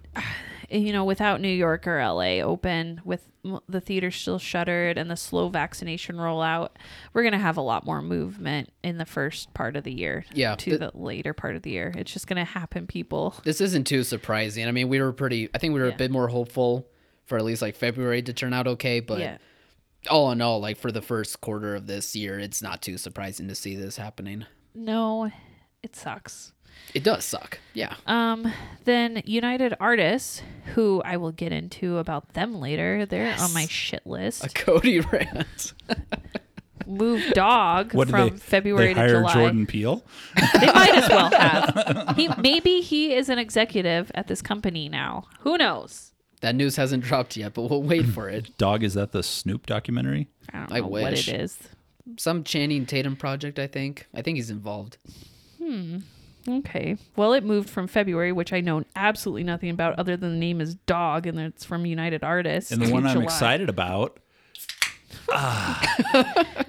[0.73, 3.29] you know, without New York or LA open, with
[3.69, 6.71] the theaters still shuttered and the slow vaccination rollout,
[7.13, 10.25] we're gonna have a lot more movement in the first part of the year.
[10.33, 12.87] Yeah, to th- the later part of the year, it's just gonna happen.
[12.87, 14.67] People, This isn't too surprising.
[14.67, 15.95] I mean, we were pretty, I think we were Yeah.
[15.95, 16.87] a bit more hopeful
[17.25, 19.01] for at least like February to turn out okay.
[19.01, 19.39] But yeah,
[20.11, 23.49] all in all, like for the first quarter of this year, it's not too surprising
[23.49, 24.47] to see this happening.
[24.75, 25.31] no,
[25.83, 26.52] it sucks.
[26.95, 27.59] It does suck.
[27.75, 27.95] Yeah.
[28.07, 28.53] Um,
[28.85, 30.43] then United Artists,
[30.75, 34.45] who I will get into about them later, they're on my shit list.
[34.45, 35.73] A Cody rant.
[36.87, 39.33] Move dog What from they, February they to hire July.
[39.33, 40.05] Jordan Peele?
[40.61, 42.15] They might as well have.
[42.17, 45.25] He maybe he is an executive at this company now.
[45.41, 46.09] Who knows?
[46.41, 48.55] that news hasn't dropped yet, but we'll wait for it.
[48.59, 50.27] Dog, is that the Snoop documentary?
[50.53, 51.29] I don't I know what wish.
[51.29, 51.57] it is.
[52.19, 54.09] Some Channing Tatum project, I think.
[54.13, 54.99] I think he's involved.
[56.49, 56.97] Okay.
[57.17, 60.61] Well, it moved from February, which I know absolutely nothing about other than the name
[60.61, 62.73] is Dog, and it's from United Artists.
[62.73, 63.25] And the one I'm July.
[63.25, 64.19] excited about,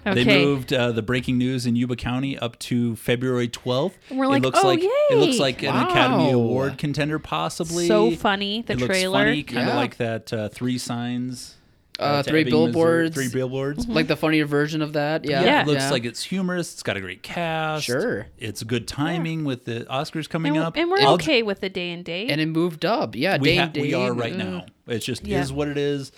[0.06, 0.24] Okay.
[0.24, 3.94] they moved uh, the breaking news in Yuba County up to February 12th.
[4.10, 7.20] And we're like, it looks "Oh, like it looks yay." like an Academy Award contender,
[7.20, 7.88] possibly.
[7.88, 9.20] So funny the it looks trailer.
[9.26, 9.80] funny, kind of Yeah.
[9.80, 11.56] like that uh, Three Signs.
[12.00, 13.12] Uh, to Three Ebbing, Billboards.
[13.16, 13.88] Missouri- Three billboards.
[13.88, 15.26] Like the funnier version of that.
[15.26, 15.38] Yeah.
[15.40, 15.46] Mm-hmm.
[15.48, 15.62] Yeah.
[15.62, 16.74] It looks like it's humorous.
[16.74, 17.86] It's got a great cast.
[17.86, 18.26] Sure.
[18.38, 20.76] It's good timing with the Oscars coming and, up.
[20.76, 22.32] and we're I'll- okay with the day and date.
[22.32, 23.16] And it moved up.
[23.16, 23.38] Yeah.
[23.38, 24.66] we, day ha- and we are right uh, now.
[24.88, 25.42] It's just Yeah.
[25.42, 26.12] is what it is.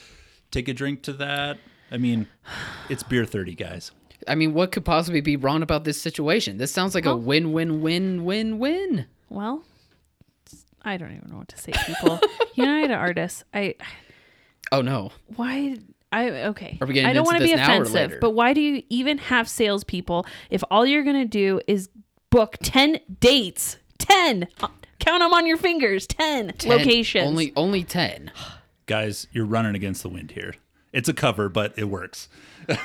[0.51, 1.57] Take a drink to that.
[1.91, 2.27] I mean,
[2.89, 3.91] it's beer 30, guys.
[4.27, 6.57] I mean, what could possibly be wrong about this situation?
[6.57, 9.05] This sounds like a win win win win win.
[9.29, 9.63] well,
[10.83, 12.19] I don't even know what to say, people.
[12.55, 13.43] United Artists.
[13.53, 13.75] I
[14.71, 15.11] Oh no.
[15.35, 15.77] why
[16.11, 16.77] I okay.
[16.79, 18.61] Are we getting I don't want to be this now or offensive, but why do
[18.61, 21.89] you even have salespeople if all you're gonna do is
[22.29, 23.77] book ten dates?
[23.97, 24.47] Ten.
[24.61, 24.67] Uh,
[24.99, 26.07] Count them on your fingers.
[26.07, 27.27] Ten, 10 locations.
[27.27, 28.31] Only only ten.
[28.85, 30.55] Guys, you're running against the wind here.
[30.93, 32.29] It's a cover, but it works.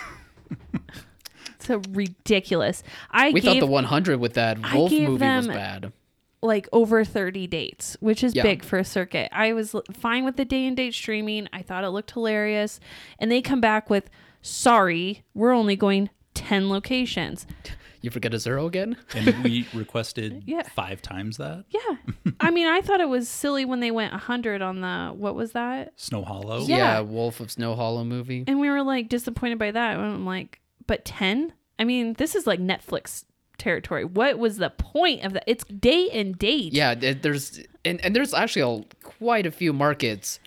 [1.61, 2.83] so ridiculous.
[3.11, 5.93] I We gave thought the 100 with that Wolf gave movie was bad.
[6.42, 8.42] Like over 30 dates, which is Yeah.
[8.42, 9.29] big for a circuit.
[9.33, 11.48] I was fine with the day and date streaming.
[11.53, 12.81] I thought it looked hilarious.
[13.18, 14.09] And they come back with,
[14.40, 17.46] sorry, we're only going 10 locations.
[18.03, 18.96] You forget a zero again?
[19.14, 20.62] And we requested Yeah.
[20.62, 21.66] five times that.
[21.68, 22.33] Yeah.
[22.40, 25.53] I mean, I thought it was silly when they went 100 on the, what was
[25.53, 25.92] that?
[25.96, 26.61] Snow Hollow.
[26.64, 27.00] Yeah.
[27.00, 28.44] Wolf of Snow Hollow movie.
[28.46, 29.98] And we were like disappointed by that.
[29.98, 31.53] And I'm like, but 10?
[31.79, 33.24] I mean, this is like Netflix
[33.61, 34.05] territory.
[34.05, 35.44] What was the point of that?
[35.46, 36.73] It's day and date.
[36.73, 40.40] Yeah, there's and, and there's actually a, quite a few markets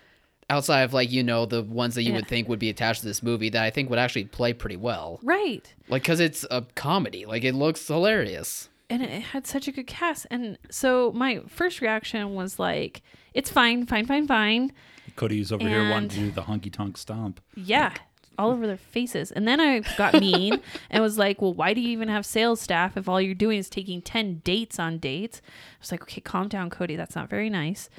[0.50, 2.18] outside of like you know the ones that you Yeah.
[2.18, 4.76] would think would be attached to this movie that I think would actually play pretty
[4.76, 5.20] well.
[5.24, 5.74] Right.
[5.88, 7.26] Like cuz it's a comedy.
[7.26, 8.70] Like it looks hilarious.
[8.90, 10.28] and it had such a good cast.
[10.30, 13.02] And so my first reaction was like,
[13.34, 14.72] it's fine, fine, fine, fine.
[15.16, 17.40] Cody's over here wanting to do the honky tonk stomp.
[17.56, 17.94] Yeah,
[18.38, 19.32] all over their faces.
[19.32, 22.62] And then I got mean and was like, well, why do you even have sales
[22.62, 25.42] staff if all you're doing is taking 10 dates on dates?
[25.46, 26.96] I was like, okay, calm down, Cody.
[26.96, 27.90] That's not very nice.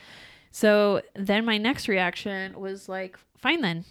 [0.51, 3.85] So then my next reaction was like, fine then.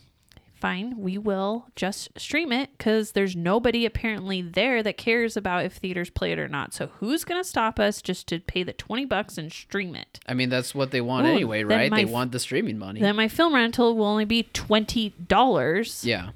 [0.64, 5.74] Fine, we will just stream it because there's nobody apparently there that cares about if
[5.74, 6.74] theaters play it or not.
[6.74, 10.22] So who's gonna stop us just to pay the twenty bucks and stream it?
[10.26, 11.92] I mean that's what they want Ooh, anyway, right?
[11.92, 13.02] my They f- want the streaming money.
[13.02, 16.06] Then my film rental will only be twenty dollars.
[16.06, 16.30] yeah.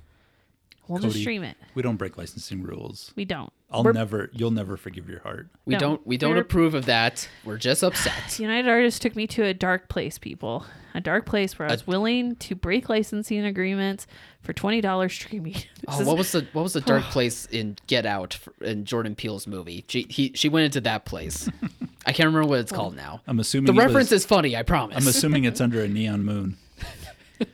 [0.90, 1.56] We'll just stream it.
[1.74, 3.14] We don't break licensing rules.
[3.16, 3.54] We don't.
[3.70, 4.30] I'll We're- never.
[4.32, 5.50] You'll never forgive your heart.
[5.66, 7.28] We No, don't we don't approve of that.
[7.44, 8.40] We're just upset.
[8.40, 10.66] United Artists took me to a dark place, people.
[10.96, 14.08] A dark place where I was willing to break licensing agreements
[14.42, 15.56] for twenty dollars streaming.
[15.90, 18.86] Oh, is- what was the what was the dark place in Get Out for- in
[18.86, 19.84] Jordan Peele's movie?
[19.90, 21.50] She he she went into that place.
[22.06, 23.20] I can't remember what it's called now.
[23.28, 24.96] I'm assuming The reference was- is funny, I promise.
[24.96, 26.58] I'm assuming it's under a neon moon.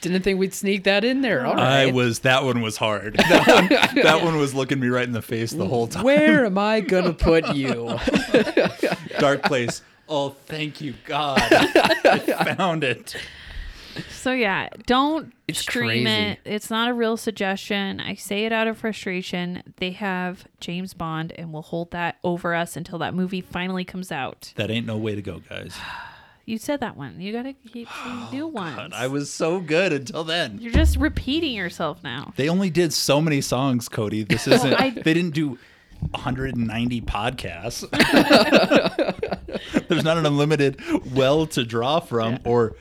[0.00, 1.46] Didn't think we'd sneak that in there.
[1.46, 2.20] All I was.
[2.20, 3.16] That one was hard.
[3.32, 6.02] That one, that one was looking me right in the face the whole time.
[6.04, 7.98] Where am I gonna put you?
[9.18, 9.80] Dark place.
[10.08, 11.38] Oh, thank you, God.
[11.50, 13.16] I found it.
[14.10, 16.10] so yeah, don't It's stream crazy.
[16.10, 16.38] it.
[16.44, 18.00] It's not a real suggestion.
[18.00, 19.62] I say it out of frustration.
[19.76, 24.12] They have James Bond and will hold that over us until that movie finally comes
[24.12, 24.52] out.
[24.56, 25.74] That ain't no way to go, guys.
[26.44, 27.20] You said that one.
[27.20, 28.76] You gotta keep saying oh, new ones.
[28.76, 30.58] God, I was so good until then.
[30.60, 32.32] You're just repeating yourself now.
[32.36, 34.24] They only did so many songs, Cody.
[34.24, 34.74] This isn't.
[34.80, 35.58] I- they didn't do
[36.10, 37.88] 190 podcasts.
[39.88, 40.80] There's not an unlimited
[41.14, 42.74] well to draw from, or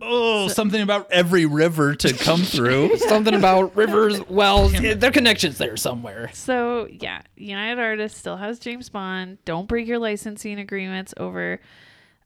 [0.00, 2.98] oh, something about every river to come through.
[2.98, 4.74] Something about rivers, wells.
[4.74, 6.30] yeah, There are connections there somewhere.
[6.34, 9.38] So yeah, United Artists still has James Bond.
[9.44, 11.60] Don't break your licensing agreements over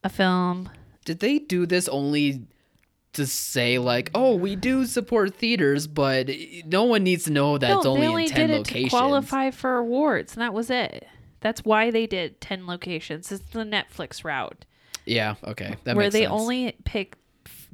[0.05, 0.69] a film.
[1.05, 2.43] Did they do this only
[3.15, 6.29] to say like, oh, we do support theaters, but
[6.67, 8.59] no one needs to know that it's no, only they only in ten did it
[8.59, 8.91] locations.
[8.93, 11.07] to qualify for awards, and that was it.
[11.41, 13.33] That's why they did ten locations.
[13.33, 14.65] It's the Netflix route
[15.07, 15.35] Yeah.
[15.45, 15.77] Okay.
[15.85, 16.33] That where they sense.
[16.33, 17.17] only pick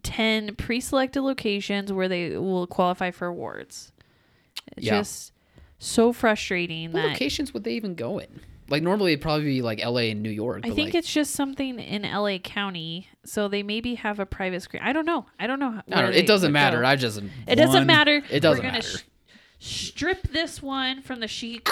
[0.02, 3.92] ten pre-selected locations where they will qualify for awards.
[4.76, 4.98] It's Yeah.
[5.00, 5.32] just
[5.78, 8.40] so frustrating What that locations would they even go in?
[8.68, 10.10] Like normally it'd probably be like L.A.
[10.10, 10.62] and New York.
[10.64, 14.60] I think like, it's just something in LA County, so they maybe have a private
[14.62, 14.82] screen.
[14.82, 15.26] I don't know.
[15.38, 15.70] I don't know.
[15.70, 16.80] how- I don't it doesn't matter.
[16.80, 16.86] go.
[16.86, 18.22] I just It doesn't One- matter.
[18.30, 18.98] It doesn't We're gonna matter.
[19.60, 21.62] sh- strip this one from the sheet.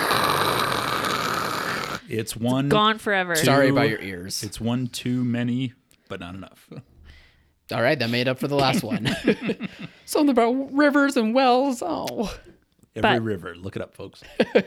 [2.09, 2.68] It's one.
[2.68, 3.35] Gone forever.
[3.35, 4.42] sorry about your ears.
[4.42, 5.72] It's one too many,
[6.09, 6.68] but not enough.
[7.72, 9.09] All right, that made up for the last one.
[10.04, 11.83] Something about rivers and wells.
[11.85, 12.33] Oh,
[12.94, 13.57] Every But- river.
[13.57, 14.22] Look it up, folks.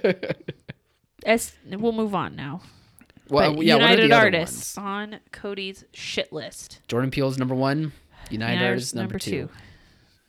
[1.25, 2.61] As, we'll move on now.
[3.29, 3.75] well, But yeah.
[3.75, 5.13] What are United the other Artists ones?
[5.13, 6.79] on Cody's shit list.
[6.87, 7.91] Jordan Peele's number one.
[8.29, 9.49] United, United Artists number, two.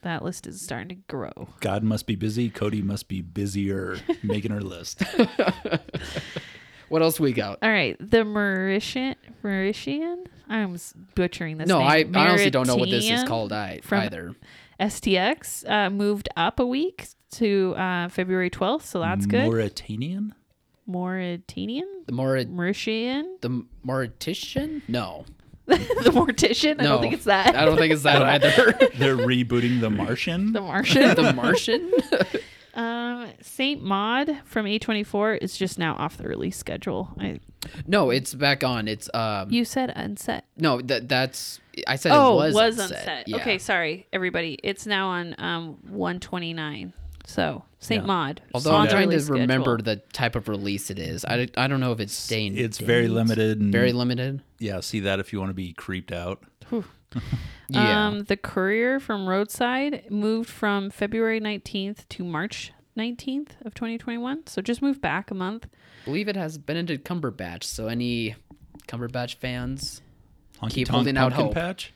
[0.02, 1.48] That list is starting to grow.
[1.60, 2.48] God must be busy.
[2.50, 5.02] Cody must be busier making her list.
[6.88, 7.58] What else we got?
[7.62, 9.14] All right, the Mauritian.
[9.44, 10.26] Mauritian.
[10.48, 10.78] I'm
[11.14, 11.68] butchering this.
[11.68, 12.16] No, I, name.
[12.16, 14.34] I honestly don't know what this is called I, from- either.
[14.80, 19.44] STX uh, moved up a week to uh, February 12th, so that's good.
[19.50, 20.34] Mauritanian?
[20.88, 21.86] Mauritanian?
[22.06, 23.40] The Maurit Mauritian?
[23.42, 24.82] the Mauritician?
[24.88, 25.24] No,
[25.66, 25.76] the
[26.12, 26.76] Mortician?
[26.80, 26.88] I no.
[26.92, 27.54] don't think it's that.
[27.54, 28.72] I don't think it's that either.
[28.96, 30.52] They're rebooting The Martian.
[30.54, 31.14] the Martian.
[31.14, 31.92] the Martian.
[32.74, 37.10] um, Saint Maud from A24 is just now off the release schedule.
[37.20, 37.40] I,
[37.86, 38.88] no, it's back on.
[38.88, 39.50] It's um.
[39.50, 40.44] you said unset.
[40.56, 41.60] no, that that's.
[41.86, 42.98] I said Oh, it was, was unset.
[42.98, 43.28] unset.
[43.28, 43.36] Yeah.
[43.36, 44.58] Okay, sorry, everybody.
[44.64, 46.92] It's now on um 129.
[47.28, 48.06] So Saint Yeah.
[48.06, 48.40] Maud.
[48.54, 51.24] Although on I'm the trying to release remember the type of release it is.
[51.26, 52.56] I, I don't know if it's staying.
[52.56, 53.60] It's very limited.
[53.60, 54.42] And Very limited.
[54.58, 56.42] Yeah, see that if you want to be creeped out.
[57.70, 58.06] Yeah.
[58.06, 64.46] Um, the Courier from Roadside moved from February 19th to March 19th of 2021.
[64.46, 65.66] So just moved back a month.
[66.02, 67.64] I believe it has Benedict Cumberbatch.
[67.64, 68.36] So any
[68.88, 70.00] Cumberbatch fans,
[70.62, 71.54] Honky Keep holding out Pumpkin hope.
[71.54, 71.92] Patch.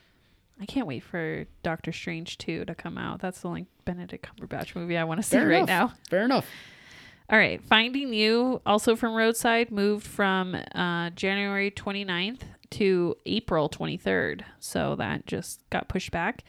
[0.61, 3.21] I can't wait for Doctor Strange 2 to come out.
[3.21, 5.69] That's the only Benedict Cumberbatch movie I want to see fair right enough.
[5.69, 5.93] now.
[6.11, 6.47] Fair enough.
[7.31, 7.63] All right.
[7.65, 14.43] Finding You, also from Roadside, moved from uh, January 29th to April 23rd.
[14.59, 16.45] So that just got pushed back.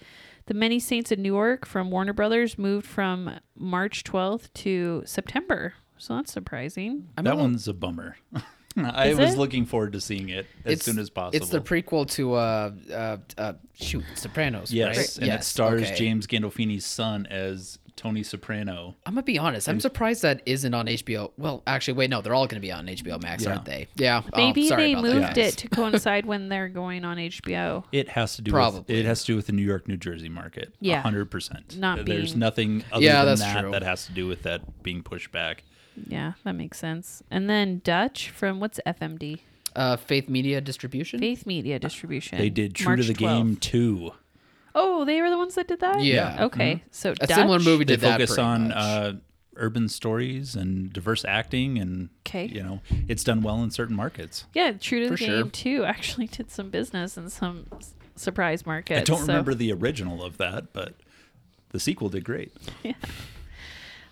[0.45, 5.73] The Many Saints of Newark from Warner Brothers moved from March 12th to September.
[5.97, 7.07] So that's surprising.
[7.17, 8.17] I'm that a little- one's a bummer.
[8.77, 9.37] I Is was it?
[9.37, 11.37] looking forward to seeing it as soon as possible.
[11.37, 14.71] It's the prequel to uh uh, uh shoot Sopranos.
[14.73, 15.17] yes, right?
[15.27, 15.95] and it stars okay.
[15.95, 18.95] James Gandolfini's son as Tony Soprano.
[19.05, 19.69] I'm gonna be honest.
[19.69, 21.31] I'm surprised that isn't on HBO.
[21.37, 23.51] Well, actually, wait, no, they're all gonna be on HBO Max, Yeah.
[23.51, 23.87] aren't they?
[23.95, 24.23] Yeah.
[24.25, 25.53] oh, Maybe sorry they about that, moved guys.
[25.53, 27.83] it to coincide when they're going on HBO.
[27.91, 28.79] It has to do Probably.
[28.79, 30.73] with it has to do with the New York, New Jersey market.
[30.79, 31.01] Yeah.
[31.01, 31.77] hundred percent.
[31.77, 33.71] Not There's being- nothing other Yeah, than that's that true.
[33.71, 35.63] that has to do with that being pushed back.
[36.07, 37.23] Yeah, that makes sense.
[37.31, 39.39] And then Dutch from what's FMD?
[39.75, 41.19] Uh, Faith Media Distribution.
[41.19, 42.37] Faith Media Distribution.
[42.37, 43.59] They did True March to the Game 12th.
[43.59, 44.11] too.
[44.75, 46.03] Oh, they were the ones that did that?
[46.03, 46.45] Yeah.
[46.45, 46.83] Okay.
[46.91, 47.29] So A Dutch.
[47.35, 48.13] similar movie They did that.
[48.19, 48.77] focus pretty on much.
[48.77, 49.13] uh,
[49.55, 52.45] urban stories and diverse acting, and 'Kay.
[52.47, 54.45] you know it's done well in certain markets.
[54.53, 55.41] Yeah, True to the For sure.
[55.43, 59.01] Game too actually did some business in some s- surprise markets.
[59.01, 60.95] I don't so- remember the original of that, but
[61.69, 62.51] the sequel did great.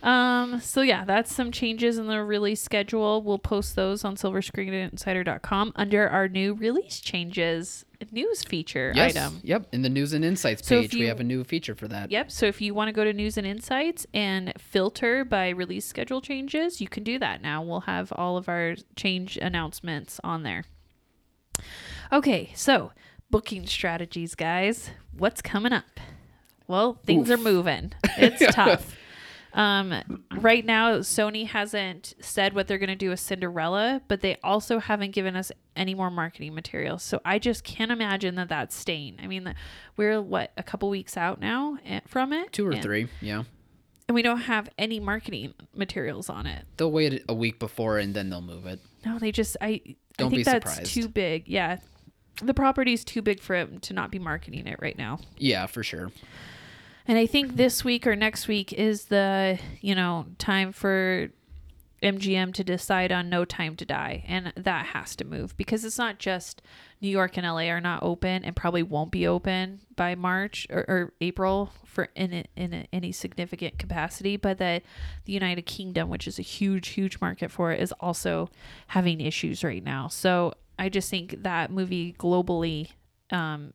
[0.03, 3.21] Um, so yeah, that's some changes in the release schedule.
[3.21, 9.15] We'll post those on silverscreeninsider.com under our new release changes news feature yes.
[9.15, 9.39] item.
[9.43, 9.67] Yep.
[9.73, 12.09] In the news and insights So page, we have a new feature for that.
[12.09, 12.31] Yep.
[12.31, 16.21] So if you want to go to news and insights and filter by release schedule
[16.21, 17.61] changes, you can do that now.
[17.61, 20.63] We'll have all of our change announcements on there.
[22.11, 22.91] Okay, so
[23.29, 24.89] booking strategies, guys.
[25.15, 25.99] What's coming up?
[26.67, 27.93] Well, things are moving.
[28.17, 28.95] It's tough.
[29.53, 34.37] Um, right now, Sony hasn't said what they're going to do with Cinderella, but they
[34.43, 37.03] also haven't given us any more marketing materials.
[37.03, 39.17] So I just can't imagine that that's staying.
[39.21, 39.53] I mean,
[39.97, 43.07] we're what a couple weeks out now eh, from it, Two or and- three.
[43.21, 43.43] Yeah.
[44.07, 46.65] and we don't have any marketing materials on it.
[46.77, 48.79] They'll wait a week before and then they'll move it.
[49.05, 49.81] No, they just I
[50.17, 50.93] Don't I think be that's surprised.
[50.93, 51.47] too big.
[51.47, 51.77] Yeah.
[52.41, 55.19] The property's too big for it to not be marketing it right now.
[55.37, 56.11] Yeah, for sure.
[57.07, 61.29] And I think this week or next week is the, you know, time for
[62.01, 64.23] MGM to decide on No Time to Die.
[64.27, 66.61] And that has to move because it's not just
[66.99, 70.85] New York and LA are not open and probably won't be open by March or,
[70.87, 74.83] or April for in a, in a, any significant capacity, but that
[75.25, 78.49] the United Kingdom, which is a huge, huge market for it, is also
[78.87, 80.07] having issues right now.
[80.07, 82.89] So I just think that movie globally,
[83.29, 83.73] um,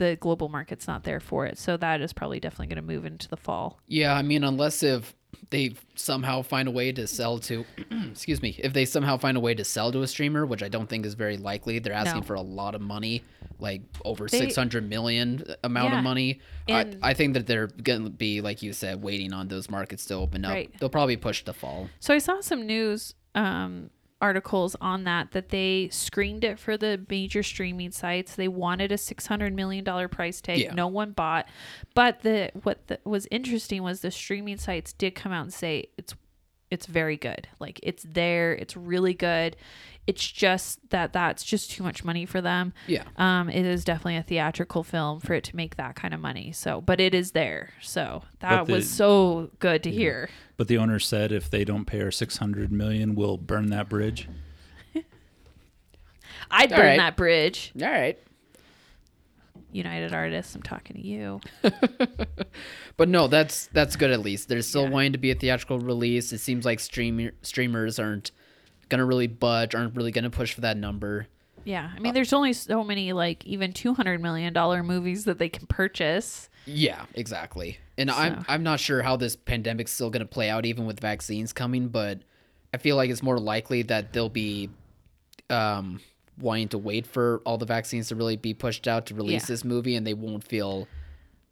[0.00, 1.58] the global market's not there for it.
[1.58, 3.78] So that is probably definitely going to move into the fall.
[3.86, 5.14] Yeah, I mean, unless if
[5.50, 7.64] they somehow find a way to sell to,
[8.10, 10.68] excuse me, if they somehow find a way to sell to a streamer, which I
[10.68, 12.26] don't think is very likely, they're asking No.
[12.26, 13.22] for a lot of money,
[13.58, 16.40] like over They- 600 million amount Yeah, of money.
[16.68, 20.06] I, I think that they're going to be, like you said, waiting on those markets
[20.06, 20.52] to open up.
[20.52, 20.70] Right.
[20.80, 21.90] They'll probably push the fall.
[22.00, 23.90] So I saw some news um,
[24.20, 28.34] articles on that that they screened it for the major streaming sites.
[28.34, 30.58] They wanted a six hundred million dollar price tag.
[30.58, 30.74] Yeah.
[30.74, 31.48] No one bought,
[31.94, 35.86] but the what the, was interesting was the streaming sites did come out and say
[35.96, 36.14] it's
[36.70, 37.48] it's very good.
[37.58, 38.52] Like it's there.
[38.52, 39.56] It's really good.
[40.10, 42.72] It's just that that's just too much money for them.
[42.88, 43.04] Yeah.
[43.16, 46.50] Um, it is definitely a theatrical film for it to make that kind of money.
[46.52, 47.70] So, but it is there.
[47.80, 50.28] So that the- was so good to hear.
[50.56, 53.88] But the owner said if they don't pay her six hundred million, we'll burn that
[53.88, 54.28] bridge.
[56.50, 56.96] I'd All burn right.
[56.98, 57.72] that bridge.
[57.80, 58.18] All right.
[59.72, 61.40] United Artists, I'm talking to you.
[62.96, 64.48] But no, that's that's good at least.
[64.50, 64.90] There's still Yeah.
[64.90, 66.34] wanting to be a theatrical release.
[66.34, 68.30] It seems like streamer streamers aren't
[68.90, 71.26] gonna really budge, aren't really gonna push for that number.
[71.64, 75.48] Yeah, I mean, there's only so many like even 200 million dollar movies that they
[75.48, 76.48] can purchase.
[76.66, 77.78] Yeah, exactly.
[77.96, 81.52] And I'm I'm not sure how this pandemic's still gonna play out, even with vaccines
[81.52, 81.88] coming.
[81.88, 82.20] But
[82.74, 84.70] I feel like it's more likely that they'll be
[85.50, 86.00] um,
[86.38, 89.46] wanting to wait for all the vaccines to really be pushed out to release Yeah.
[89.48, 90.86] this movie, and they won't feel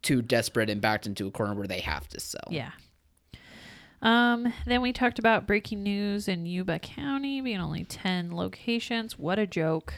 [0.03, 2.49] too desperate and backed into a corner where they have to sell.
[2.51, 2.71] Yeah.
[4.01, 9.19] Um, then we talked about breaking news in Yuba County being only 10 locations.
[9.19, 9.93] What a joke.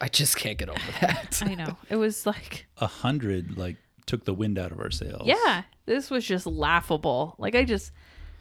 [0.00, 1.42] I just can't get over that.
[1.46, 1.76] I know.
[1.90, 3.76] It was like, A hundred like
[4.06, 5.22] took the wind out of our sails.
[5.26, 7.34] yeah, this was just laughable.
[7.38, 7.92] Like, I just,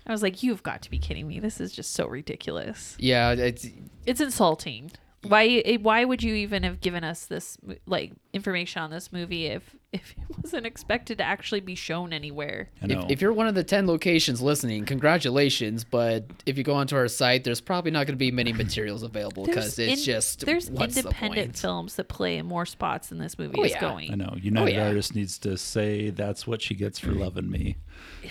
[0.07, 1.39] I was like, you've got to be kidding me.
[1.39, 2.95] This is just so ridiculous.
[2.99, 3.67] yeah, it's
[4.05, 4.91] It's insulting.
[5.23, 5.61] Why?
[5.65, 9.75] Eh, why would you even have given us this like information on this movie if
[9.91, 12.69] if it wasn't expected to actually be shown anywhere?
[12.81, 15.83] If, if you're one of the 10 locations listening, congratulations.
[15.83, 19.03] But if you go onto our site, there's probably not going to be many materials
[19.03, 21.57] available because it's in- just there's what's the independent point?
[21.57, 23.81] films that play in more spots than this movie Oh, is yeah.
[23.81, 24.11] going.
[24.11, 24.35] I know.
[24.39, 24.87] United oh, yeah.
[24.87, 27.21] Artists needs to say that's what she gets for mm-hmm.
[27.21, 27.77] loving me.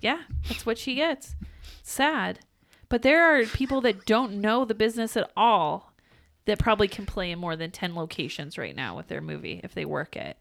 [0.00, 1.34] Yeah, that's what she gets.
[1.82, 2.40] Sad.
[2.88, 5.92] But there are people that don't know the business at all
[6.46, 9.74] that probably can play in more than 10 locations right now with their movie if
[9.74, 10.36] they work it.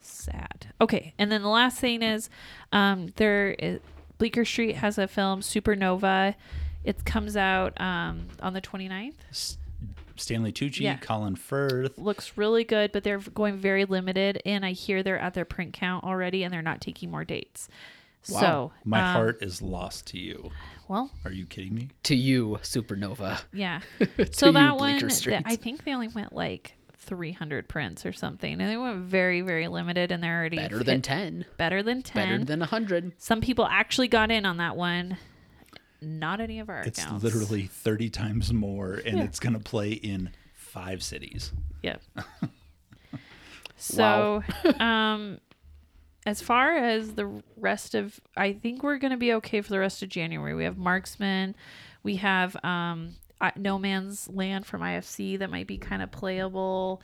[0.00, 0.68] Sad.
[0.80, 2.30] Okay, and then the last thing is
[2.72, 3.80] um there is
[4.18, 6.34] Bleecker Street has a film Supernova.
[6.84, 9.14] It comes out um on the 29th.
[9.30, 9.58] S-
[10.18, 10.96] Stanley Tucci, Yeah.
[10.98, 11.98] Colin Firth.
[11.98, 15.72] Looks really good, but they're going very limited and I hear they're at their print
[15.74, 17.68] count already and they're not taking more dates.
[18.30, 18.40] Wow.
[18.40, 20.50] So, My um, heart is lost to you.
[20.88, 21.88] Well, Are you kidding me?
[22.04, 23.40] To you, Supernova.
[23.52, 23.80] Yeah.
[24.16, 28.06] To so you, that one, Bleecker th- I think they only went like 300 prints
[28.06, 31.44] or something, and they went very, very limited, and they're already Better hit- than 10.
[31.56, 32.14] better than 10.
[32.14, 33.12] Better than 100.
[33.18, 35.16] Some people actually got in on that one.
[36.02, 36.98] Not any of our accounts.
[36.98, 37.24] It's accounts.
[37.24, 39.24] literally 30 times more, and Yeah.
[39.24, 41.52] it's going to play in five cities.
[41.82, 42.02] Yep.
[43.76, 44.42] so,
[44.80, 45.38] um,
[46.26, 50.02] as far as the rest of, I think we're gonna be okay for the rest
[50.02, 50.54] of January.
[50.54, 51.54] We have Marksman,
[52.02, 53.14] we have um,
[53.56, 57.00] No Man's Land from IFC that might be kind of playable.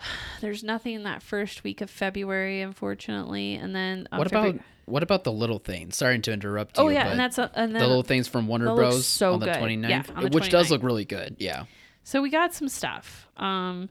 [0.40, 4.64] There's nothing in that first week of February, unfortunately, and then uh, What about February-
[4.86, 5.98] what about the little things?
[5.98, 6.84] Sorry to interrupt you.
[6.84, 9.06] Oh yeah, and that's a, and then the little things from Warner Bros.
[9.06, 9.56] so on the good.
[9.56, 11.36] 29th, Yeah, on the which does look really good.
[11.38, 11.64] Yeah.
[12.04, 13.28] So we got some stuff.
[13.36, 13.90] Um,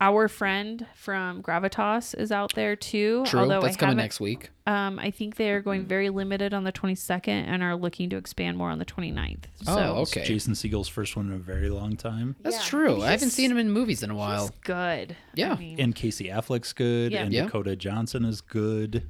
[0.00, 3.24] our friend from Gravitas is out there too.
[3.26, 3.40] True.
[3.40, 4.50] Although That's I coming haven't- next week.
[4.66, 8.16] Um, I think they are going very limited on the 22nd and are looking to
[8.16, 9.44] expand more on the 29th.
[9.62, 10.24] So Oh, okay.
[10.24, 12.36] Jason Segel's first one in a very long time.
[12.42, 12.62] That's Yeah.
[12.64, 12.94] true.
[12.96, 14.42] And I haven't seen him in movies in a while.
[14.48, 15.16] he's good.
[15.34, 15.54] Yeah.
[15.54, 17.22] I mean, And Casey Affleck's good, Yeah.
[17.24, 17.44] and Yeah.
[17.44, 19.04] Dakota Johnson is good.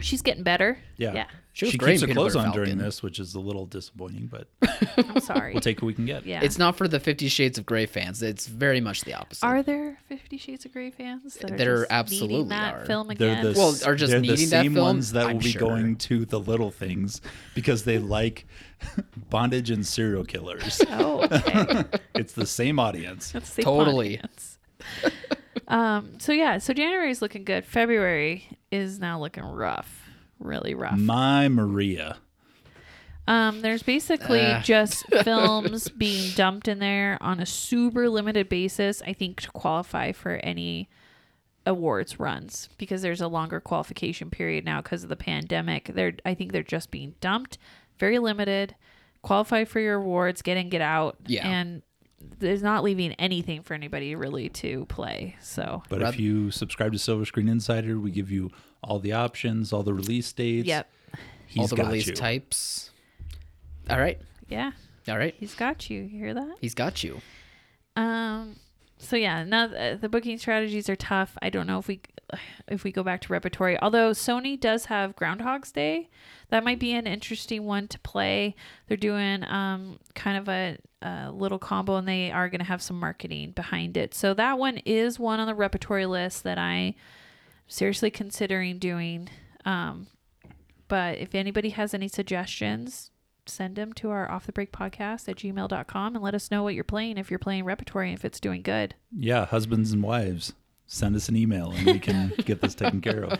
[0.00, 0.78] She's getting better.
[0.96, 1.14] Yeah.
[1.14, 1.26] Yeah.
[1.52, 2.84] She was she great keeps in her Peanut clothes Butter on during Falcon.
[2.84, 4.46] this, which is a little disappointing, but
[4.98, 5.54] I'm sorry.
[5.54, 6.26] we'll take what we can get.
[6.26, 6.42] yeah.
[6.42, 8.22] It's not for the Fifty Shades of Grey fans.
[8.22, 9.42] It's very much the opposite.
[9.46, 12.84] are there Fifty Shades of Grey fans that are There just absolutely needing that are.
[12.84, 13.44] film They're again?
[13.44, 14.84] the, Well, are just they're the needing that same film?
[14.86, 15.60] ones that I'm will be sure.
[15.60, 17.22] going to the little things
[17.54, 18.46] because they like
[19.30, 20.82] bondage and serial killers.
[20.90, 21.84] oh, okay.
[22.14, 23.32] it's the same audience.
[23.32, 24.18] That's the Totally.
[24.18, 24.58] audience.
[25.68, 26.18] Um.
[26.20, 26.58] So yeah.
[26.58, 27.64] So January is looking good.
[27.64, 30.08] February is now looking rough.
[30.38, 30.98] Really rough.
[30.98, 32.18] My Maria.
[33.28, 34.60] Um, there's basically Ah.
[34.62, 40.12] just films being dumped in there on a super limited basis, I think, to qualify
[40.12, 40.88] for any
[41.64, 45.90] awards runs because there's a longer qualification period now because of the pandemic.
[45.92, 47.58] They're I think they're just being dumped,
[47.98, 48.76] very limited.
[49.22, 51.16] Qualify for your awards, get in, get out.
[51.26, 51.48] Yeah.
[51.48, 51.82] And
[52.38, 55.36] there's not leaving anything for anybody really to play.
[55.40, 58.50] So But if you subscribe to Silver Screen Insider, we give you
[58.82, 60.66] all the options, all the release dates.
[60.66, 60.88] Yep.
[61.46, 62.14] He's All the got release you.
[62.14, 62.90] types.
[63.88, 64.18] All right.
[64.48, 64.72] Yeah.
[65.08, 65.34] All right.
[65.38, 66.02] He's got you.
[66.02, 66.56] You hear that?
[66.60, 67.20] He's got you.
[67.94, 68.56] Um.
[68.98, 71.36] So yeah, now the, the booking strategies are tough.
[71.42, 72.00] I don't know if we
[72.68, 73.80] if we go back to repertory.
[73.80, 76.08] Although Sony does have Groundhog's Day,
[76.50, 78.54] that might be an interesting one to play.
[78.86, 82.82] They're doing um kind of a, a little combo, and they are going to have
[82.82, 84.14] some marketing behind it.
[84.14, 86.94] So that one is one on the repertory list that I
[87.68, 89.28] seriously considering doing.
[89.64, 90.06] Um,
[90.88, 93.10] but if anybody has any suggestions,
[93.46, 96.74] send them to our off the break podcast at gmail.com and let us know what
[96.74, 98.94] you're playing if you're playing repertory and if it's doing good.
[99.16, 100.54] Yeah, husbands and wives,
[100.86, 103.38] send us an email and we can get this taken care of.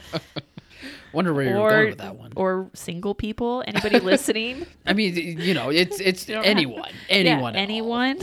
[1.12, 2.32] Wonder where you're going with that one.
[2.36, 4.66] or single people, anybody listening?
[4.86, 7.62] I mean, you know, it's it's don't have- anyone, anyone, yeah, at all.
[7.62, 8.18] anyone.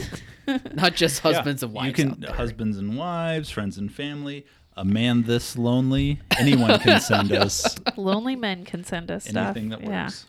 [0.74, 1.86] not just husbands Yeah, and wives.
[1.88, 2.34] You can out there.
[2.34, 4.46] husbands and wives, friends and family.
[4.76, 9.36] A man this lonely, anyone can send us Lonely men can send us stuff.
[9.56, 10.04] anything that Yeah.
[10.04, 10.26] works.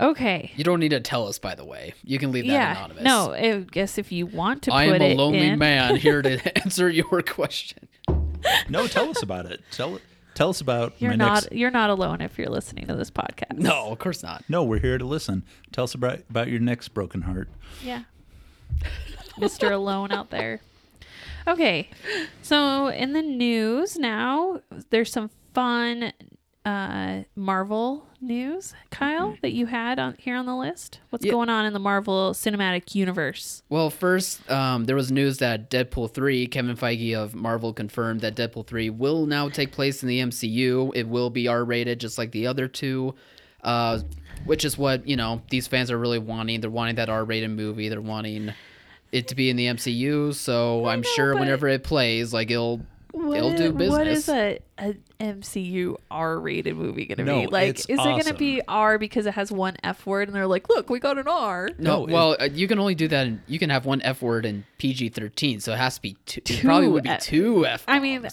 [0.00, 0.52] Okay.
[0.56, 1.94] You don't need to tell us, by the way.
[2.04, 2.76] You can leave that yeah.
[2.78, 3.02] anonymous.
[3.02, 5.96] No, I guess if you want to I put am a it lonely in, man
[6.06, 7.88] here to answer your question.
[8.68, 9.60] No, tell us about it.
[9.72, 9.98] Tell
[10.34, 11.52] tell us about you're my not next.
[11.52, 13.58] you're not alone if you're listening to this podcast.
[13.58, 14.44] No, of course not.
[14.48, 15.42] No, we're here to listen.
[15.72, 17.48] Tell us about about your next broken heart.
[17.82, 18.04] Yeah.
[19.38, 19.72] Mr.
[19.72, 20.60] Alone out there.
[21.46, 21.88] Okay.
[22.42, 26.12] So in the news now, there's some fun
[26.64, 31.00] uh Marvel news, Kyle, that you had on here on the list.
[31.10, 31.30] What's Yeah.
[31.32, 33.62] going on in the Marvel Cinematic Universe?
[33.68, 38.34] Well, first, um, there was news that Deadpool 3, Kevin Feige of Marvel confirmed that
[38.34, 40.90] Deadpool 3 will now take place in the MCU.
[40.96, 43.14] It will be R rated just like the other two,
[43.62, 44.00] uh,
[44.44, 46.60] which is what, you know, these fans are really wanting.
[46.60, 47.88] They're wanting that R rated movie.
[47.88, 48.52] They're wanting
[49.12, 50.34] it to be in the MCU.
[50.34, 52.80] So I'm know, sure whenever it plays, like, it'll.
[53.12, 57.46] What It'll is, do What is a, a MCU R-rated movie going to No, be?
[57.46, 60.36] Like, it's is it going to be R because it has one F word and
[60.36, 61.70] they're like, look, we got an R?
[61.78, 63.26] No, No, it- well, uh, you can only do that.
[63.26, 66.16] In, you can have one F word in PG 13, so it has to be
[66.26, 66.40] two.
[66.46, 67.84] It probably would be F- two F.
[67.88, 68.28] I mean,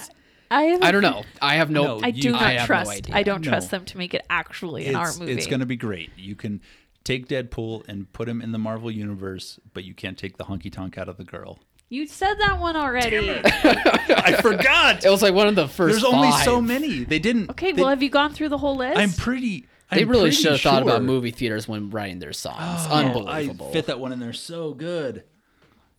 [0.51, 1.23] I have I don't know.
[1.41, 1.97] I have no.
[1.97, 3.09] No, I do You- not I have no trust.
[3.13, 3.49] I don't No.
[3.51, 5.31] trust them to make it actually an art It's movie.
[5.33, 6.11] it's going to be great.
[6.17, 6.61] You can
[7.05, 10.71] take Deadpool and put him in the Marvel universe, but you can't take the honky
[10.71, 11.59] tonk out of the girl.
[11.95, 13.39] You said that one already.
[13.45, 15.05] I forgot.
[15.05, 15.93] It was like one of the first.
[15.93, 17.05] There's only so many.
[17.05, 17.49] They didn't.
[17.51, 18.97] Okay, they- well, have you gone through the whole list?
[18.99, 19.65] I'm pretty.
[19.91, 22.57] They I'm really should have thought about movie theaters when writing their songs.
[22.89, 23.69] Oh, Unbelievable.
[23.69, 25.23] I fit that one in there so good.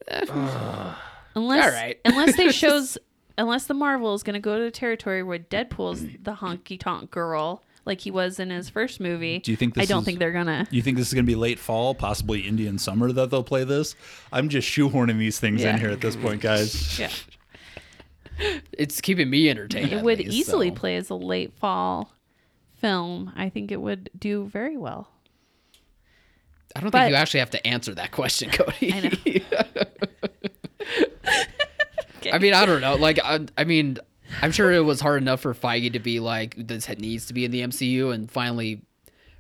[0.09, 0.27] Eh.
[1.35, 1.99] unless All right.
[2.05, 2.99] unless they shows
[3.39, 7.11] unless the Marvel is going to go to the territory where Deadpool's the honky tonk
[7.11, 9.39] girl like he was in his first movie.
[9.39, 10.67] Do you think I this don't is- think they're gonna.
[10.71, 13.65] You think this is going to be late fall, possibly Indian summer that they'll play
[13.65, 13.95] this?
[14.33, 15.75] I'm just shoehorning these things Yeah.
[15.75, 16.99] in here at this point, guys.
[16.99, 17.11] Yeah,
[18.73, 19.93] It's keeping me entertained.
[19.93, 20.75] it would least, easily so.
[20.75, 22.13] play as a late fall
[22.75, 23.33] film.
[23.37, 25.09] I think it would do very well.
[26.75, 28.93] I don't but- think you actually have to answer that question, Cody.
[28.93, 29.11] I know.
[32.33, 32.97] I mean, I don't know.
[32.97, 33.99] Like, I, I mean,
[34.43, 37.45] I'm sure it was hard enough for Feige to be like, this needs to be
[37.45, 38.83] in the MCU, and finally,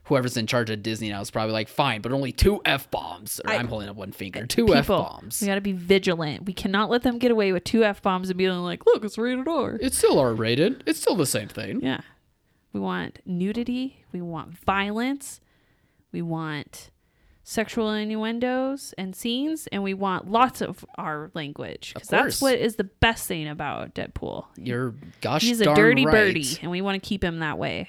[0.04, 3.40] whoever's in charge of Disney now is probably like, fine, but only two f bombs.
[3.44, 4.46] Or I, am holding up one finger.
[4.46, 5.40] Two f bombs.
[5.40, 6.46] we got to be vigilant.
[6.46, 9.18] We cannot let them get away with two f bombs and be like, "Look, it's
[9.18, 10.82] rated R." It's still R rated.
[10.86, 11.80] It's still the same thing.
[11.82, 12.00] Yeah.
[12.72, 14.04] We want nudity.
[14.12, 15.40] We want violence.
[16.12, 16.90] We want
[17.48, 19.68] sexual innuendos and scenes.
[19.70, 21.94] And we want lots of our language.
[21.94, 24.46] Because that's what is the best thing about Deadpool.
[24.56, 26.12] You're gosh He's a dirty right.
[26.12, 27.86] birdie, and we want to keep him that way.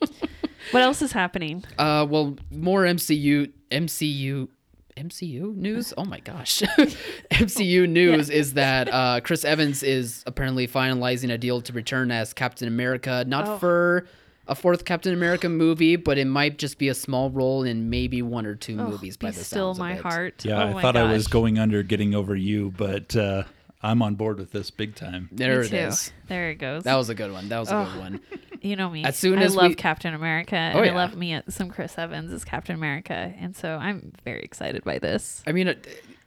[0.72, 1.62] what else is happening?
[1.78, 4.48] Uh, well, more MCU, MCU,
[4.96, 5.92] MCU news.
[5.98, 6.62] Oh my gosh,
[7.30, 12.32] MCU news is that uh, Chris Evans is apparently finalizing a deal to return as
[12.32, 13.58] Captain America, not Oh.
[13.58, 14.06] for
[14.48, 18.22] a fourth Captain America movie, but it might just be a small role in maybe
[18.22, 19.16] one or two movies.
[19.16, 20.02] By Oh, Be the still sounds my of it.
[20.02, 20.44] heart.
[20.44, 23.42] Yeah, Oh I my thought I was going under getting over you, but uh,
[23.82, 25.28] I'm on board with this big time.
[25.32, 25.76] There Me it too.
[25.76, 26.12] is.
[26.28, 26.84] There it goes.
[26.84, 27.48] That was a good one.
[27.48, 27.84] That was a Oh.
[27.92, 28.20] good one.
[28.62, 29.04] you know me.
[29.04, 31.68] As soon I as love we- Captain America, and Oh, I love me at some
[31.70, 35.42] Chris Evans as Captain America, and so I'm very excited by this.
[35.46, 35.74] I mean, uh,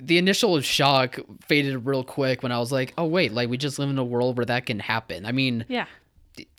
[0.01, 3.79] the initial shock faded real quick when I was like, "Oh wait, like we just
[3.79, 5.87] live in a world where that can happen." I mean, Yeah.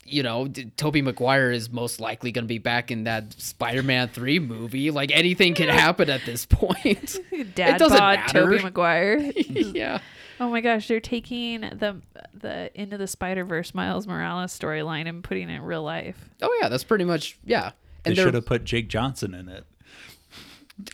[0.05, 4.09] You know, D- Tobey Maguire is most likely going to be back in that Spider-Man
[4.09, 4.89] 3 movie.
[4.91, 7.17] Like anything can happen at this point.
[7.55, 8.39] Dad doesn't bod matter.
[8.49, 9.17] Tobey Maguire.
[9.49, 9.99] yeah.
[10.39, 12.01] oh my gosh, they're taking the
[12.33, 16.17] the into the Spider Verse Miles Morales storyline and putting it in real life.
[16.41, 17.71] Oh yeah, that's pretty much yeah.
[18.03, 19.65] They And should they're- have put Jake Johnson in it.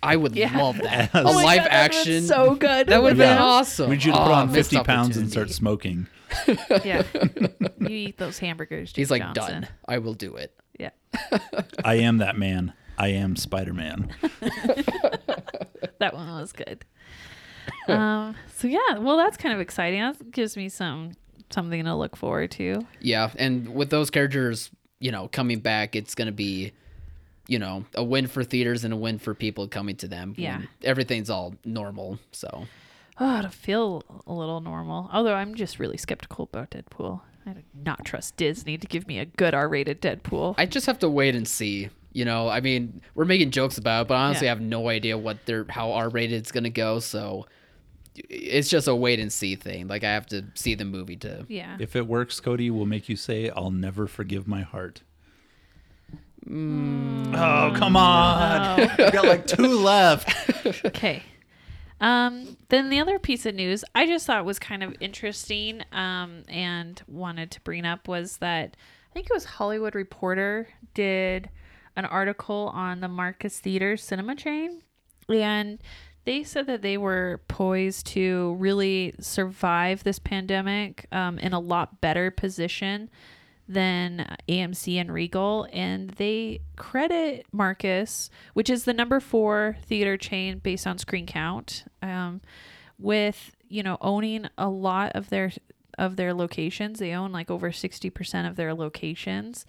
[0.04, 0.56] I would Yeah.
[0.58, 1.12] love that.
[1.16, 2.24] Oh a my live God, that action.
[2.24, 2.88] so good.
[2.88, 3.36] That would have Yeah.
[3.36, 3.90] been awesome.
[3.90, 6.08] We should Oh, put on 50 pounds and start smoking.
[6.84, 7.04] Yeah,
[7.80, 8.92] you eat those hamburgers.
[8.96, 9.62] He's like Johnson.
[9.62, 9.68] done.
[9.88, 10.54] I will do it.
[10.80, 10.92] Yeah,
[11.84, 12.74] I am that man.
[12.98, 14.14] I am Spider Man.
[16.00, 16.86] that one was good.
[17.88, 18.36] um.
[18.56, 20.02] So yeah, well, that's kind of exciting.
[20.02, 21.12] That gives me some
[21.50, 22.86] something to look forward to.
[23.00, 24.70] Yeah, and with those characters,
[25.00, 26.74] you know, coming back, it's gonna be,
[27.48, 30.34] you know, a win for theaters and a win for people coming to them.
[30.38, 30.62] Yeah.
[30.84, 32.20] everything's all normal.
[32.32, 32.66] So
[33.20, 35.10] Oh, to feel a little normal.
[35.12, 37.22] Although I'm just really skeptical about Deadpool.
[37.46, 40.56] I do not trust Disney to give me a good R-rated Deadpool.
[40.58, 41.90] I just have to wait and see.
[42.12, 44.52] You know, I mean, we're making jokes about it, but honestly, Yeah.
[44.52, 47.00] I have no idea what they're how R rated it's gonna go.
[47.00, 47.48] So
[48.16, 49.88] it's just a wait and see thing.
[49.88, 51.46] Like I have to see the movie to.
[51.48, 51.78] yeah.
[51.80, 55.04] If it works, Cody will make you say, I'll never forgive my heart.
[56.50, 57.34] Mm.
[57.36, 58.80] Oh, come on.
[58.82, 60.34] I've got like two left.
[60.86, 61.24] Okay.
[62.00, 66.44] Um, then the other piece of news I just thought was kind of interesting um,
[66.48, 68.78] and wanted to bring up was that
[69.10, 71.50] I think it was Hollywood Reporter did
[71.96, 74.84] an article on the Marcus Theater cinema chain.
[75.28, 75.80] And
[76.26, 82.00] they said that they were poised to really survive this pandemic um, in a lot
[82.02, 83.10] better position
[83.68, 85.68] than AMC and Regal.
[85.72, 91.86] And they credit Marcus, which is the number four theater chain based on screen count,
[92.02, 92.42] um,
[93.00, 95.52] with you know owning a lot of their
[95.98, 97.00] of their locations.
[97.00, 99.66] They own like over sixty percent of their locations,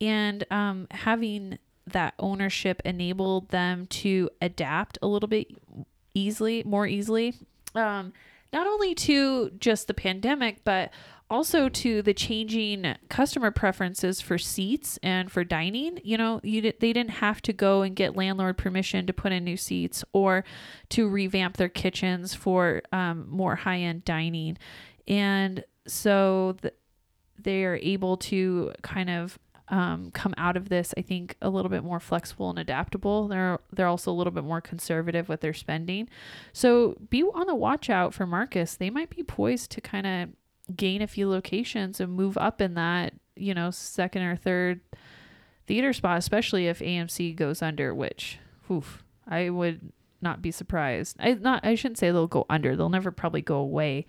[0.00, 5.48] and um, having that ownership enabled them to adapt a little bit
[6.14, 7.34] easily, more easily.
[7.74, 8.12] Um,
[8.52, 10.90] not only to just the pandemic, but
[11.30, 16.00] also to the changing customer preferences for seats and for dining.
[16.04, 19.44] You know, you they didn't have to go and get landlord permission to put in
[19.44, 20.44] new seats or
[20.90, 24.58] to revamp their kitchens for um, more high end dining,
[25.08, 26.74] and so th-
[27.38, 31.70] they are able to kind of um, come out of this, I think, a little
[31.70, 33.28] bit more flexible and adaptable.
[33.28, 36.08] They're they're also a little bit more conservative with their spending.
[36.52, 38.76] So be on the watch out for Marcus.
[38.76, 40.28] They might be poised to kind of
[40.74, 44.80] gain a few locations and move up in that, you know, second or third
[45.66, 48.38] theater spot, especially if AMC goes under, which
[48.70, 51.16] oof, I would not be surprised.
[51.20, 52.76] I not I shouldn't say they'll go under.
[52.76, 54.06] They'll never probably go away,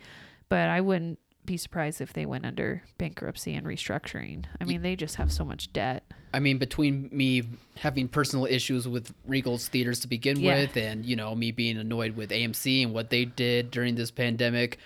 [0.49, 4.45] but I wouldn't be surprised if they went under bankruptcy and restructuring.
[4.59, 6.03] I mean, they just have so much debt.
[6.33, 7.43] I mean, between me
[7.77, 10.55] having personal issues with Regal's theaters to begin Yeah.
[10.55, 14.09] with, and you know me being annoyed with AMC and what they did during this
[14.09, 14.79] pandemic,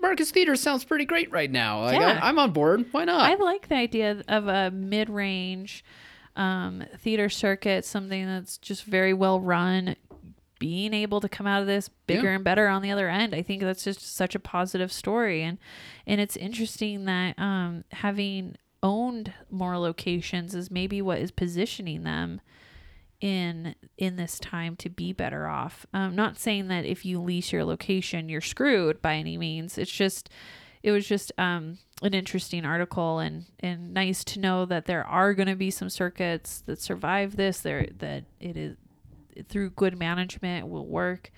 [0.00, 1.82] Marcus Theater sounds pretty great right now.
[1.82, 2.02] Like, Mm-hmm.
[2.18, 2.20] Yeah.
[2.22, 2.86] I, I'm on board.
[2.92, 3.30] Why not?
[3.30, 5.84] I like the idea of a mid-range
[6.36, 9.96] um, theater circuit, something that's just very well run.
[10.58, 12.34] Being able to come out of this bigger Yeah.
[12.34, 15.56] and better on the other end, I think that's just such a positive story, and
[16.06, 22.42] and it's interesting that um, having owned more locations is maybe what is positioning them
[23.20, 25.86] in in this time to be better off.
[25.92, 29.76] Um, not saying that if you lease your location you're screwed by any means.
[29.78, 30.30] It's just
[30.82, 35.34] it was just um, an interesting article and and nice to know that there are
[35.34, 37.60] going to be some circuits that survive this.
[37.60, 38.76] There that it is
[39.48, 41.30] through good management will work,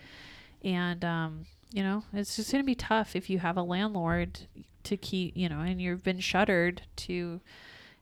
[0.62, 4.40] and um, you know it's just going to be tough if you have a landlord
[4.84, 7.40] to keep you know and you've been shuttered to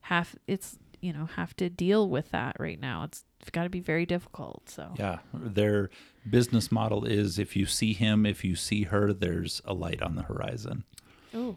[0.03, 3.05] have it's you know have to deal with that right now.
[3.05, 4.69] It's got to be very difficult.
[4.69, 5.89] So Yeah, their
[6.29, 10.17] business model is if you see him, if you see her, there's a light on
[10.17, 10.85] the horizon.
[11.35, 11.57] Ooh,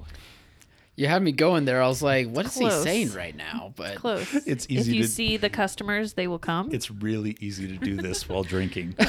[0.95, 1.81] you had me going there.
[1.81, 2.83] I was like, what is Close.
[2.83, 3.73] he saying right now?
[3.75, 4.31] But close.
[4.47, 6.69] It's if easy you to- see the customers, they will come.
[6.71, 8.95] It's really easy to do this while drinking.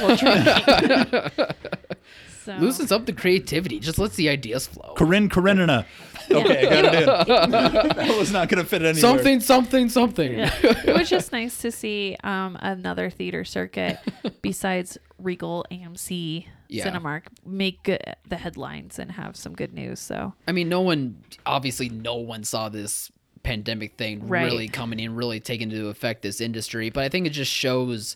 [2.43, 2.53] So.
[2.57, 3.79] loosens up the creativity.
[3.79, 4.93] Just lets the ideas flow.
[4.95, 5.83] Corinne Karenina.
[6.29, 6.99] Okay, I got it
[7.45, 7.49] in.
[7.51, 9.01] that was not going to fit anywhere.
[9.01, 10.31] Something, something, something.
[10.37, 10.53] Yeah.
[10.61, 13.97] it was just nice to see um, another theater circuit
[14.43, 16.89] besides Regal, AMC, Yeah.
[16.89, 19.99] Cinemark make good, the headlines and have some good news.
[19.99, 23.11] So I mean, no one, obviously, no one saw this
[23.43, 24.43] pandemic thing Right.
[24.45, 26.89] really coming in, really taking into effect this industry.
[26.89, 28.15] But I think it just shows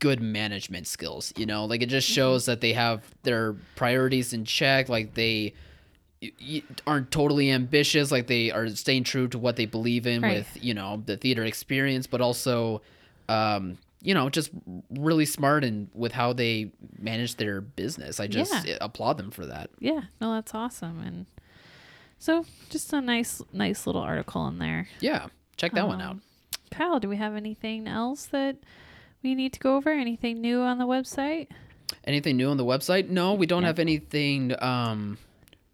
[0.00, 4.44] good management skills, you know, like it just shows that they have their priorities in
[4.44, 5.54] check, like they
[6.86, 10.38] aren't totally ambitious, like they are staying true to what they believe in Right.
[10.38, 12.82] with, you know, the theater experience, but also,
[13.30, 14.50] um, you know, just
[14.90, 18.18] really smart and with how they manage their business.
[18.20, 18.78] I just Yeah.
[18.80, 19.70] applaud them for that.
[19.78, 21.00] yeah, no, that's awesome.
[21.00, 21.26] And
[22.18, 24.88] so just a nice, nice little article in there.
[25.00, 25.26] Yeah,
[25.56, 26.10] check that one out.
[26.12, 26.22] Um,
[26.70, 28.56] Kyle, do we have anything else that
[29.22, 29.90] we need to go over?
[29.90, 31.48] Anything new on the website?
[32.04, 33.08] Anything new on the website?
[33.08, 35.18] No, we don't have anything um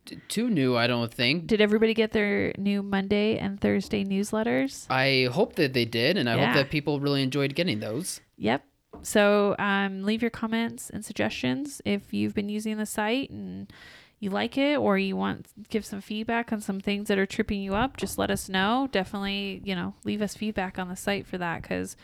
[0.08, 1.46] t- too new, I don't think.
[1.46, 4.86] Did everybody get their new Monday and Thursday newsletters?
[4.90, 6.46] I hope that they did and I Yeah.
[6.46, 8.20] hope that people really enjoyed getting those.
[8.36, 8.64] Yep.
[9.02, 13.70] So um, leave your comments and suggestions if you've been using the site and
[14.18, 17.62] you like it or you want give some feedback on some things that are tripping
[17.62, 17.96] you up.
[17.96, 18.88] Just let us know.
[18.90, 21.96] Definitely, you know, leave us feedback on the site for that because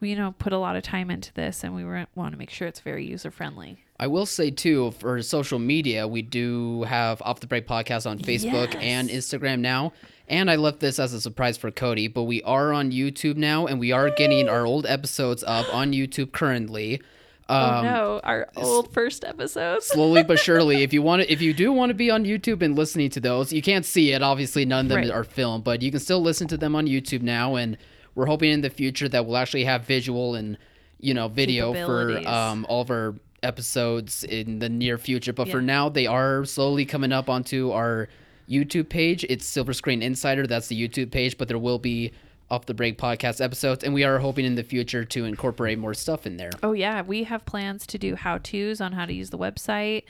[0.00, 1.84] we, you know, put a lot of time into this and we
[2.14, 3.82] want to make sure it's very user friendly.
[4.00, 8.18] I will say too, for social media, we do have Off the Break podcast on
[8.18, 9.92] Facebook and Instagram now.
[10.28, 13.66] And I left this as a surprise for Cody, but we are on YouTube now,
[13.66, 17.00] and we are getting our old episodes up on YouTube currently.
[17.48, 19.86] oh Um, no, our old first episodes.
[19.86, 22.60] slowly but surely if you want to if you do want to be on youtube
[22.60, 25.10] and listening to those you can't see it obviously none of them Right.
[25.10, 27.78] are filmed but you can still listen to them on youtube now and
[28.14, 30.58] we're hoping in the future that we'll actually have visual and
[31.00, 35.62] you know video for um, all of our episodes in the near future but for
[35.62, 38.08] now they are slowly coming up onto our
[38.48, 42.12] youtube page it's silver screen insider that's the youtube page but there will be
[42.50, 45.92] off the break podcast episodes and we are hoping in the future to incorporate more
[45.94, 49.12] stuff in there Oh yeah, we have plans to do how tos on how to
[49.12, 50.04] use the website,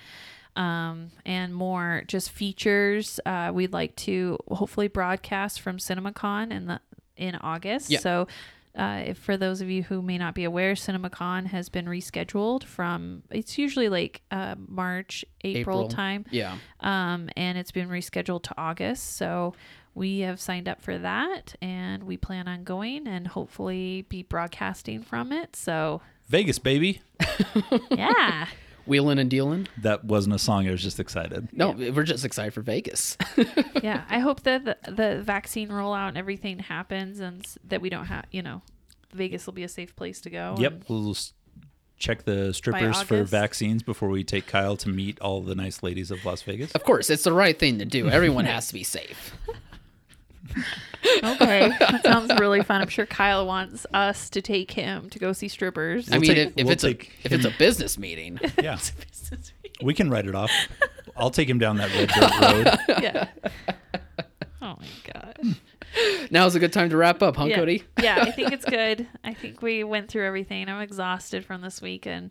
[0.57, 3.19] um, and more just features.
[3.27, 6.81] Uh, we'd like to hopefully broadcast from CinemaCon in the
[7.17, 7.91] in August.
[7.91, 7.99] Yeah.
[7.99, 8.29] So.
[8.77, 12.65] Uh, if for those of you who may not be aware, CinemaCon has been rescheduled
[12.65, 15.89] from it's usually like uh, March, April, April.
[15.89, 19.17] time, yeah um, and it's been rescheduled to August.
[19.17, 19.55] So
[19.95, 25.03] we have signed up for that, and we plan on going and hopefully be broadcasting
[25.03, 25.57] from it.
[25.57, 27.03] So Vegas, baby.
[27.91, 28.47] yeah.
[28.89, 30.67] Wheeling and dealing That wasn't a song.
[30.67, 31.49] I was just excited.
[31.53, 33.17] No, we're just excited for Vegas.
[33.83, 38.07] yeah, I hope that the, the vaccine rollout and everything happens, and that we don't
[38.07, 38.63] have, you know,
[39.13, 40.55] Vegas will be a safe place to go.
[40.59, 40.85] Yep.
[40.89, 41.33] We'll s-
[41.99, 46.11] check the strippers for vaccines before we take Kyle to meet all the nice ladies
[46.11, 46.71] of Las Vegas.
[46.73, 48.09] of course, it's the right thing to do.
[48.09, 49.37] Everyone has to be safe.
[51.25, 52.81] okay, that sounds really fun.
[52.81, 56.11] I'm sure Kyle wants us to take him to go see strippers.
[56.13, 58.79] I mean, take- if, if we'll it's a take if it's a business meeting, Yeah.
[59.83, 60.51] we can write it off.
[61.17, 63.03] I'll take him down that red dirt road.
[63.03, 63.29] yeah.
[64.63, 65.57] Oh my god.
[66.31, 67.57] Now's a good time to wrap up, huh, yeah.
[67.57, 67.83] Cody?
[68.03, 69.07] yeah, I think it's good.
[69.25, 70.69] I think we went through everything.
[70.69, 72.31] I'm exhausted from this weekend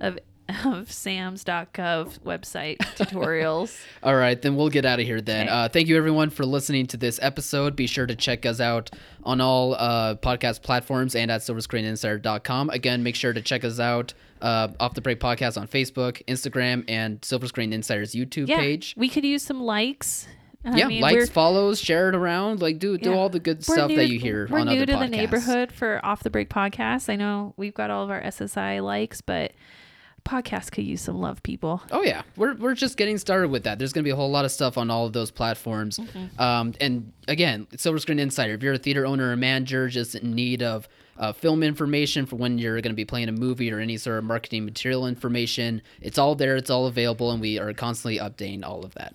[0.00, 0.18] of
[0.64, 3.76] of SAMS.gov website tutorials.
[4.02, 5.46] All right, then we'll get out of here then.
[5.48, 5.54] Okay.
[5.54, 7.76] Uh, thank you everyone for listening to this episode.
[7.76, 8.90] Be sure to check us out
[9.24, 12.70] on all uh, podcast platforms and at silverscreeninsider.com.
[12.70, 16.84] Again, make sure to check us out uh, off the break podcast on Facebook, Instagram,
[16.88, 18.94] and Silver Screen Insider's YouTube yeah, page.
[18.96, 20.26] we could use some likes.
[20.64, 22.60] I yeah, mean, likes, follows, share it around.
[22.60, 23.16] Like do do Yeah.
[23.16, 24.98] all the good We're stuff new that you hear We're new to podcasts.
[24.98, 27.08] the neighborhood for Off the Break podcast.
[27.08, 29.52] I know we've got all of our SSI likes, but
[30.24, 31.82] podcast could use some love, people.
[31.90, 33.78] Oh yeah, we're we're just getting started with that.
[33.78, 35.98] There's going to be a whole lot of stuff on all of those platforms.
[35.98, 36.40] Mm-hmm.
[36.40, 38.54] Um, and again, Silver Screen Insider.
[38.54, 40.88] If you're a theater owner or manager just in need of
[41.18, 44.18] uh, film information for when you're going to be playing a movie or any sort
[44.18, 46.56] of marketing material information, it's all there.
[46.56, 49.14] It's all available, and we are constantly updating all of that.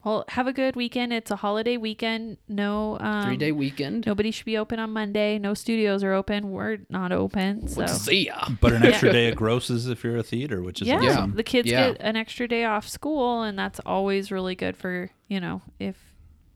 [0.00, 0.06] Yep.
[0.06, 1.12] Well, have a good weekend.
[1.12, 2.38] It's a holiday weekend.
[2.48, 4.06] No um, Three day weekend.
[4.06, 5.38] Nobody should be open on Monday.
[5.38, 6.50] No studios are open.
[6.50, 7.68] We're not open.
[7.68, 8.48] So See ya.
[8.60, 11.34] But an extra day of grosses if you're a theater, which is yeah, awesome.
[11.34, 11.92] the kids Yeah.
[11.92, 15.96] get an extra day off school, and that's always really good for you know if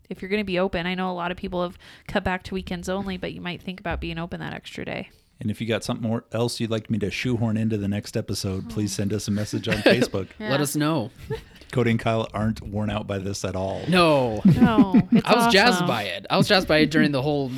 [0.09, 0.85] if you're going to be open.
[0.85, 1.77] I know a lot of people have
[2.07, 5.09] cut back to weekends only, but you might think about being open that extra day.
[5.39, 8.15] And if you got something more else you'd like me to shoehorn into the next
[8.15, 10.29] episode, please send us a message on Facebook.
[10.39, 11.11] Let us know.
[11.71, 13.81] Cody and Kyle aren't worn out by this at all.
[13.89, 16.25] No, No, I was jazzed by it.
[16.29, 17.51] I was jazzed by it during the whole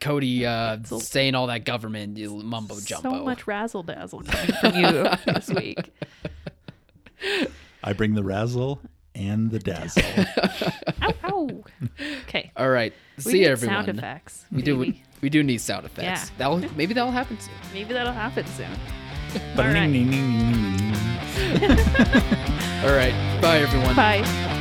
[0.00, 3.10] Cody uh, saying all that government mumbo jumbo.
[3.18, 5.78] So much razzle dazzle coming from you this week.
[7.82, 8.80] I bring the razzle
[9.14, 10.02] and the dazzle.
[11.02, 11.64] Ow, ow.
[12.28, 12.50] Okay.
[12.56, 12.92] All right.
[13.18, 13.84] We See need everyone.
[13.86, 14.44] Sound effects.
[14.52, 14.76] We do.
[14.76, 14.90] maybe.
[14.92, 16.30] We, we do need sound effects.
[16.30, 16.34] Yeah.
[16.38, 17.54] That'll maybe that'll happen soon.
[17.72, 18.68] Maybe that'll happen soon.
[19.56, 20.93] All right.
[22.84, 23.14] All right.
[23.40, 23.96] Bye everyone.
[23.96, 24.60] Bye.